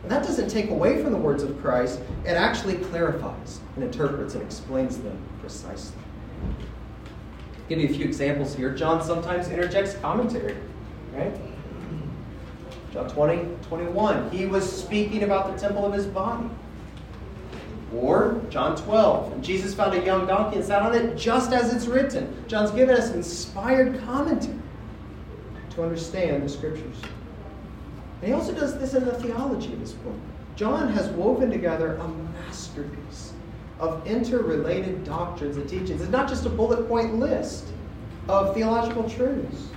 That 0.08 0.22
doesn't 0.22 0.48
take 0.48 0.70
away 0.70 1.02
from 1.02 1.12
the 1.12 1.18
words 1.18 1.42
of 1.42 1.60
Christ, 1.62 2.00
it 2.24 2.30
actually 2.30 2.76
clarifies 2.76 3.60
and 3.74 3.84
interprets 3.84 4.34
and 4.34 4.42
explains 4.42 4.98
them 4.98 5.18
precisely. 5.40 5.96
I'll 6.42 7.68
give 7.68 7.78
you 7.78 7.88
a 7.88 7.92
few 7.92 8.04
examples 8.04 8.54
here. 8.54 8.74
John 8.74 9.02
sometimes 9.02 9.48
interjects 9.48 9.94
commentary, 9.94 10.56
right? 11.14 11.34
John 12.92 13.08
20, 13.08 13.56
21. 13.66 14.30
He 14.30 14.46
was 14.46 14.70
speaking 14.70 15.24
about 15.24 15.52
the 15.52 15.58
temple 15.58 15.84
of 15.84 15.92
his 15.92 16.06
body. 16.06 16.48
Or 17.92 18.40
John 18.50 18.76
12. 18.76 19.32
And 19.32 19.44
Jesus 19.44 19.74
found 19.74 19.94
a 19.94 20.04
young 20.04 20.26
donkey 20.26 20.56
and 20.56 20.64
sat 20.64 20.82
on 20.82 20.94
it 20.94 21.16
just 21.16 21.52
as 21.52 21.72
it's 21.72 21.86
written. 21.86 22.44
John's 22.46 22.70
given 22.70 22.96
us 22.96 23.10
inspired 23.10 24.00
commentary 24.00 24.58
to 25.70 25.82
understand 25.82 26.44
the 26.44 26.48
scriptures. 26.48 26.96
And 28.24 28.32
he 28.32 28.40
also 28.40 28.54
does 28.54 28.78
this 28.78 28.94
in 28.94 29.04
the 29.04 29.12
theology 29.12 29.74
of 29.74 29.80
his 29.80 29.92
book. 29.92 30.14
John 30.56 30.90
has 30.94 31.08
woven 31.08 31.50
together 31.50 31.96
a 31.96 32.08
masterpiece 32.08 33.34
of 33.78 34.06
interrelated 34.06 35.04
doctrines 35.04 35.58
and 35.58 35.68
teachings. 35.68 36.00
It's 36.00 36.10
not 36.10 36.26
just 36.26 36.46
a 36.46 36.48
bullet 36.48 36.88
point 36.88 37.16
list 37.16 37.66
of 38.30 38.54
theological 38.54 39.06
truths. 39.10 39.68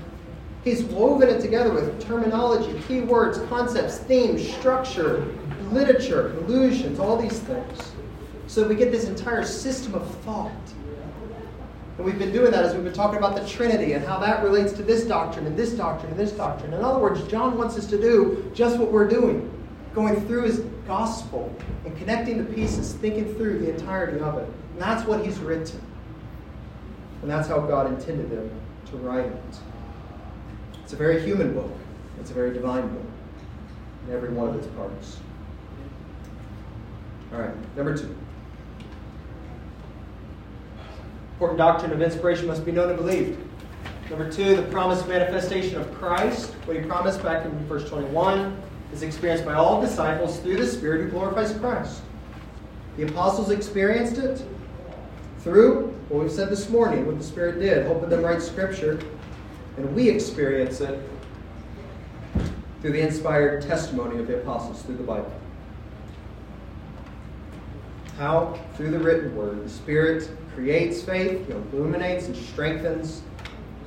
He's 0.63 0.83
woven 0.83 1.27
it 1.27 1.41
together 1.41 1.73
with 1.73 2.01
terminology, 2.01 2.71
keywords, 2.87 3.45
concepts, 3.49 3.97
themes, 3.97 4.49
structure, 4.49 5.27
literature, 5.73 6.29
allusions, 6.37 7.01
all 7.01 7.21
these 7.21 7.39
things. 7.39 7.91
So 8.47 8.65
we 8.65 8.75
get 8.75 8.93
this 8.93 9.09
entire 9.09 9.43
system 9.43 9.93
of 9.93 10.09
thought 10.19 10.66
and 11.97 12.05
we've 12.05 12.19
been 12.19 12.31
doing 12.31 12.51
that 12.51 12.63
as 12.63 12.75
we've 12.75 12.83
been 12.83 12.93
talking 12.93 13.17
about 13.17 13.35
the 13.35 13.47
Trinity 13.47 13.93
and 13.93 14.05
how 14.05 14.19
that 14.19 14.43
relates 14.43 14.71
to 14.73 14.83
this 14.83 15.03
doctrine 15.03 15.47
and 15.47 15.57
this 15.57 15.71
doctrine 15.71 16.11
and 16.11 16.19
this 16.19 16.31
doctrine. 16.31 16.73
In 16.73 16.83
other 16.83 16.99
words, 16.99 17.23
John 17.27 17.57
wants 17.57 17.75
us 17.75 17.87
to 17.87 17.99
do 17.99 18.51
just 18.53 18.77
what 18.77 18.91
we're 18.91 19.07
doing 19.07 19.51
going 19.95 20.15
through 20.27 20.43
his 20.43 20.59
gospel 20.85 21.51
and 21.85 21.97
connecting 21.97 22.37
the 22.37 22.53
pieces, 22.53 22.93
thinking 22.93 23.33
through 23.33 23.57
the 23.57 23.71
entirety 23.71 24.19
of 24.19 24.37
it. 24.37 24.47
And 24.73 24.81
that's 24.81 25.07
what 25.07 25.25
he's 25.25 25.39
written. 25.39 25.81
And 27.23 27.31
that's 27.31 27.47
how 27.47 27.59
God 27.61 27.87
intended 27.91 28.29
him 28.29 28.51
to 28.91 28.97
write 28.97 29.25
it. 29.25 29.59
It's 30.83 30.93
a 30.93 30.95
very 30.95 31.19
human 31.23 31.55
book, 31.55 31.73
it's 32.19 32.29
a 32.29 32.33
very 32.35 32.53
divine 32.53 32.87
book 32.87 33.05
in 34.07 34.13
every 34.13 34.29
one 34.29 34.49
of 34.49 34.55
its 34.55 34.67
parts. 34.67 35.17
All 37.33 37.41
right, 37.41 37.75
number 37.75 37.97
two. 37.97 38.15
Important 41.37 41.59
doctrine 41.59 41.91
of 41.91 42.01
inspiration 42.01 42.47
must 42.47 42.65
be 42.65 42.71
known 42.71 42.89
and 42.89 42.97
believed. 42.97 43.39
Number 44.09 44.27
two, 44.31 44.55
the 44.55 44.63
promised 44.63 45.07
manifestation 45.07 45.79
of 45.79 45.93
Christ, 45.93 46.53
what 46.65 46.75
he 46.75 46.81
promised 46.81 47.21
back 47.21 47.45
in 47.45 47.51
verse 47.67 47.87
21, 47.87 48.59
is 48.91 49.03
experienced 49.03 49.45
by 49.45 49.53
all 49.53 49.79
disciples 49.79 50.39
through 50.39 50.57
the 50.57 50.65
Spirit 50.65 51.03
who 51.03 51.09
glorifies 51.11 51.55
Christ. 51.59 52.01
The 52.95 53.03
apostles 53.03 53.51
experienced 53.51 54.17
it 54.17 54.43
through 55.41 55.93
what 56.09 56.23
we've 56.23 56.31
said 56.31 56.49
this 56.49 56.71
morning, 56.71 57.05
what 57.05 57.19
the 57.19 57.23
Spirit 57.23 57.59
did, 57.59 57.85
helping 57.85 58.09
them 58.09 58.23
write 58.23 58.41
Scripture. 58.41 58.99
And 59.77 59.93
we 59.93 60.09
experience 60.09 60.81
it 60.81 60.99
through 62.81 62.93
the 62.93 63.01
inspired 63.01 63.61
testimony 63.61 64.17
of 64.17 64.25
the 64.25 64.39
apostles 64.39 64.81
through 64.81 64.97
the 64.97 65.03
Bible. 65.03 65.31
How? 68.17 68.59
Through 68.75 68.89
the 68.89 68.97
written 68.97 69.35
word. 69.35 69.63
The 69.63 69.69
Spirit 69.69 70.31
creates 70.57 71.03
faith, 71.03 71.45
He 71.45 71.53
illuminates 71.53 72.25
and 72.25 72.35
strengthens 72.35 73.21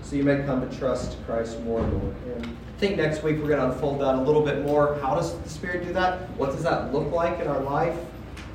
so 0.03 0.15
you 0.15 0.23
may 0.23 0.45
come 0.45 0.69
to 0.69 0.79
trust 0.79 1.17
Christ 1.27 1.59
more 1.63 1.81
and 1.81 1.93
more. 1.93 2.15
And 2.37 2.47
I 2.47 2.79
think 2.79 2.97
next 2.97 3.25
week 3.25 3.39
we're 3.39 3.49
going 3.49 3.59
to 3.59 3.73
unfold 3.73 4.01
that 4.03 4.15
a 4.15 4.23
little 4.23 4.45
bit 4.45 4.65
more. 4.65 4.97
How 5.01 5.17
does 5.17 5.37
the 5.37 5.49
Spirit 5.49 5.85
do 5.85 5.93
that? 5.95 6.31
What 6.37 6.53
does 6.53 6.63
that 6.63 6.93
look 6.93 7.11
like 7.11 7.41
in 7.41 7.49
our 7.49 7.61
life? 7.61 7.97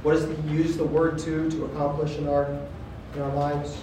What 0.02 0.14
does 0.14 0.24
He 0.24 0.54
use 0.54 0.78
the 0.78 0.86
Word 0.86 1.20
to 1.20 1.52
to 1.52 1.66
accomplish 1.66 2.18
in 2.18 2.30
our 2.30 2.58
in 3.16 3.22
our 3.22 3.34
lives? 3.34 3.78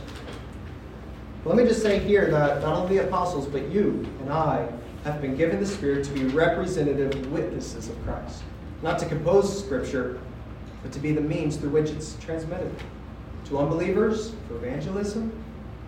Let 1.44 1.58
me 1.58 1.64
just 1.64 1.82
say 1.82 1.98
here 1.98 2.30
that 2.30 2.62
not 2.62 2.74
only 2.74 2.96
the 2.96 3.06
apostles, 3.06 3.46
but 3.46 3.68
you 3.68 4.08
and 4.20 4.32
I 4.32 4.66
have 5.04 5.20
been 5.20 5.36
given 5.36 5.60
the 5.60 5.66
Spirit 5.66 6.06
to 6.06 6.10
be 6.12 6.24
representative 6.24 7.30
witnesses 7.30 7.90
of 7.90 8.02
Christ, 8.04 8.42
not 8.80 8.98
to 9.00 9.06
compose 9.06 9.62
Scripture, 9.62 10.20
but 10.82 10.90
to 10.92 11.00
be 11.00 11.12
the 11.12 11.20
means 11.20 11.56
through 11.56 11.70
which 11.70 11.90
it's 11.90 12.16
transmitted. 12.16 12.72
To 13.52 13.58
unbelievers, 13.58 14.32
for 14.48 14.56
evangelism, 14.56 15.30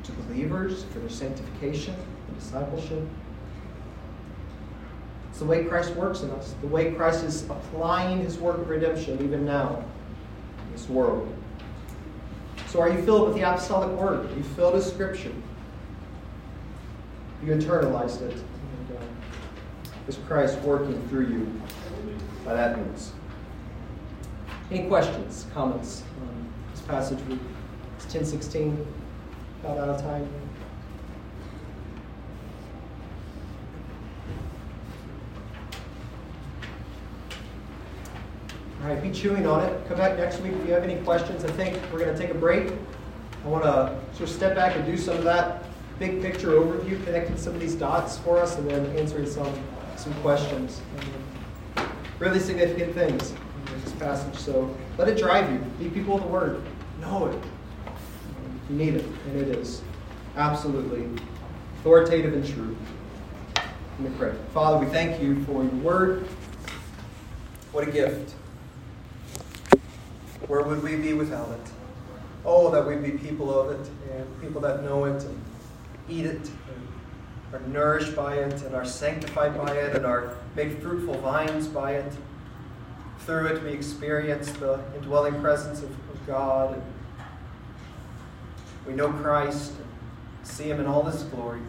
to 0.03 0.13
believers, 0.13 0.85
for 0.93 0.99
their 0.99 1.09
sanctification 1.09 1.95
and 1.95 2.39
discipleship. 2.39 3.09
It's 5.31 5.39
the 5.39 5.47
way 5.47 5.65
Christ 5.65 5.97
works 5.97 6.21
in 6.21 6.31
us, 6.33 6.55
the 6.61 6.67
way 6.67 6.93
Christ 6.93 7.25
is 7.25 7.45
applying 7.45 8.21
his 8.21 8.37
work 8.37 8.59
of 8.59 8.69
redemption 8.69 9.15
even 9.25 9.47
now 9.47 9.83
in 10.59 10.73
this 10.73 10.91
world. 10.91 11.35
So, 12.67 12.83
are 12.83 12.91
you 12.91 13.01
filled 13.01 13.29
with 13.29 13.35
the 13.35 13.51
apostolic 13.51 13.99
word? 13.99 14.31
Are 14.31 14.37
you 14.37 14.43
filled 14.43 14.75
with 14.75 14.85
Scripture? 14.85 15.33
You 17.43 17.53
internalized 17.53 18.21
it. 18.21 18.35
And, 18.35 18.99
uh, 18.99 19.05
is 20.07 20.19
Christ 20.29 20.59
working 20.59 21.01
through 21.09 21.29
you 21.29 21.63
by 22.45 22.53
that 22.53 22.77
means? 22.77 23.13
Any 24.71 24.87
questions, 24.87 25.47
comments 25.55 26.03
on 26.21 26.53
this 26.75 26.83
passage? 26.83 27.21
It's 28.05 28.15
1016. 28.15 28.87
About 29.63 29.79
out 29.79 29.89
of 29.89 30.01
time. 30.03 30.29
All 38.83 38.91
right, 38.91 39.03
be 39.03 39.11
chewing 39.11 39.47
on 39.47 39.65
it. 39.65 39.89
Come 39.89 39.97
back 39.97 40.19
next 40.19 40.41
week 40.41 40.53
if 40.53 40.67
you 40.67 40.75
have 40.75 40.85
any 40.85 41.03
questions. 41.03 41.45
I 41.45 41.51
think 41.53 41.81
we're 41.91 42.01
going 42.01 42.15
to 42.15 42.21
take 42.21 42.31
a 42.31 42.39
break. 42.39 42.71
I 43.45 43.49
want 43.49 43.65
to 43.65 43.99
sort 44.13 44.29
of 44.29 44.37
step 44.37 44.55
back 44.55 44.77
and 44.77 44.85
do 44.85 44.99
some 44.99 45.17
of 45.17 45.25
that 45.25 45.65
big 45.99 46.21
picture 46.21 46.49
overview, 46.49 47.03
connecting 47.05 47.39
some 47.39 47.55
of 47.55 47.61
these 47.61 47.75
dots 47.75 48.19
for 48.19 48.39
us, 48.39 48.59
and 48.59 48.69
then 48.69 48.85
answering 48.99 49.27
some 49.27 49.51
some 49.97 50.13
questions. 50.15 50.83
Really 52.19 52.41
significant 52.41 52.95
things 52.95 53.31
in 53.31 53.81
this 53.83 53.93
passage. 53.93 54.37
So 54.37 54.77
let 54.99 55.09
it 55.09 55.17
drive 55.17 55.51
you. 55.51 55.59
Be 55.79 55.89
people 55.89 56.17
of 56.17 56.23
the 56.23 56.29
Word. 56.29 56.63
Know 57.01 57.27
it. 57.27 57.39
Need 58.69 58.95
it, 58.95 59.05
and 59.27 59.41
it 59.41 59.49
is 59.49 59.83
absolutely 60.37 61.07
authoritative 61.79 62.33
and 62.33 62.47
true. 62.47 62.77
Let 63.57 64.01
me 64.01 64.17
pray. 64.19 64.33
Father, 64.53 64.85
we 64.85 64.91
thank 64.91 65.23
you 65.23 65.45
for 65.45 65.63
your 65.63 65.73
Word. 65.75 66.27
What 67.73 67.87
a 67.87 67.91
gift. 67.91 68.35
Where 70.47 70.63
would 70.63 70.83
we 70.83 70.97
be 70.97 71.13
without 71.13 71.51
it? 71.51 71.73
Oh, 72.45 72.71
that 72.71 72.87
we'd 72.87 73.03
be 73.03 73.19
people 73.19 73.59
of 73.59 73.71
it 73.71 73.91
and 74.13 74.41
people 74.41 74.61
that 74.63 74.83
know 74.83 75.05
it 75.05 75.23
and 75.23 75.45
eat 76.09 76.27
it 76.27 76.51
and 76.51 77.55
are 77.55 77.61
nourished 77.69 78.17
by 78.17 78.37
it 78.37 78.63
and 78.63 78.75
are 78.75 78.85
sanctified 78.85 79.57
by 79.57 79.75
it 79.75 79.97
and 79.97 80.05
are 80.05 80.37
made 80.57 80.83
fruitful 80.83 81.19
vines 81.21 81.67
by 81.67 81.97
it. 81.97 82.13
Through 83.21 83.47
it, 83.49 83.63
we 83.63 83.71
experience 83.71 84.51
the 84.53 84.81
indwelling 84.97 85.41
presence 85.41 85.83
of, 85.83 85.91
of 85.91 86.27
God. 86.27 86.83
We 88.87 88.93
know 88.93 89.11
Christ 89.11 89.73
see 90.43 90.65
Him 90.65 90.81
in 90.81 90.87
all 90.87 91.03
His 91.05 91.23
glory. 91.25 91.61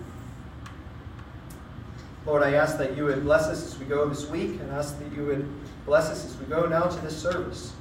Lord, 2.26 2.42
I 2.42 2.54
ask 2.54 2.78
that 2.80 2.98
you 2.98 3.06
would 3.06 3.24
bless 3.24 3.44
us 3.44 3.64
as 3.66 3.80
we 3.80 3.86
go 3.86 4.10
this 4.10 4.28
week 4.28 4.60
and 4.60 4.72
ask 4.72 4.98
that 5.00 5.12
you 5.14 5.26
would 5.26 5.48
bless 5.86 6.10
us 6.10 6.26
as 6.26 6.36
we 6.38 6.46
go 6.46 6.66
now 6.66 6.84
to 6.84 7.02
this 7.02 7.16
service 7.16 7.74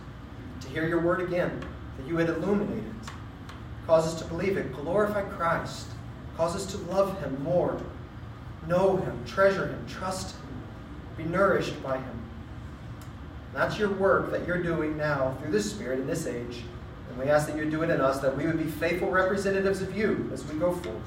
to 0.60 0.68
hear 0.68 0.86
your 0.86 1.00
word 1.00 1.22
again, 1.22 1.64
that 1.96 2.06
you 2.06 2.14
would 2.16 2.28
illuminate 2.28 2.84
it, 2.84 3.10
cause 3.86 4.06
us 4.06 4.20
to 4.20 4.28
believe 4.28 4.58
it, 4.58 4.72
glorify 4.74 5.22
Christ, 5.22 5.86
cause 6.36 6.54
us 6.54 6.66
to 6.72 6.76
love 6.92 7.18
him 7.22 7.42
more, 7.42 7.80
know 8.68 8.98
him, 8.98 9.24
treasure 9.24 9.66
him, 9.66 9.86
trust 9.88 10.36
him, 10.36 10.62
be 11.16 11.24
nourished 11.24 11.82
by 11.82 11.96
him. 11.96 12.22
That's 13.54 13.78
your 13.78 13.90
work 13.90 14.30
that 14.32 14.46
you're 14.46 14.62
doing 14.62 14.98
now 14.98 15.36
through 15.40 15.52
the 15.52 15.62
Spirit 15.62 16.00
in 16.00 16.06
this 16.06 16.26
age. 16.26 16.64
And 17.14 17.22
we 17.22 17.30
ask 17.30 17.46
that 17.46 17.56
you 17.56 17.70
do 17.70 17.82
it 17.82 17.90
in 17.90 18.00
us, 18.00 18.18
that 18.20 18.36
we 18.36 18.44
would 18.46 18.58
be 18.58 18.64
faithful 18.64 19.08
representatives 19.08 19.80
of 19.80 19.96
you 19.96 20.28
as 20.32 20.44
we 20.46 20.58
go 20.58 20.72
forward. 20.74 21.00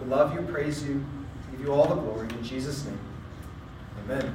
We 0.00 0.06
love 0.06 0.34
you, 0.34 0.42
praise 0.42 0.82
you, 0.82 1.04
give 1.52 1.60
you 1.60 1.72
all 1.72 1.86
the 1.86 1.94
glory. 1.94 2.28
In 2.28 2.42
Jesus' 2.42 2.84
name, 2.84 2.98
amen. 4.04 4.26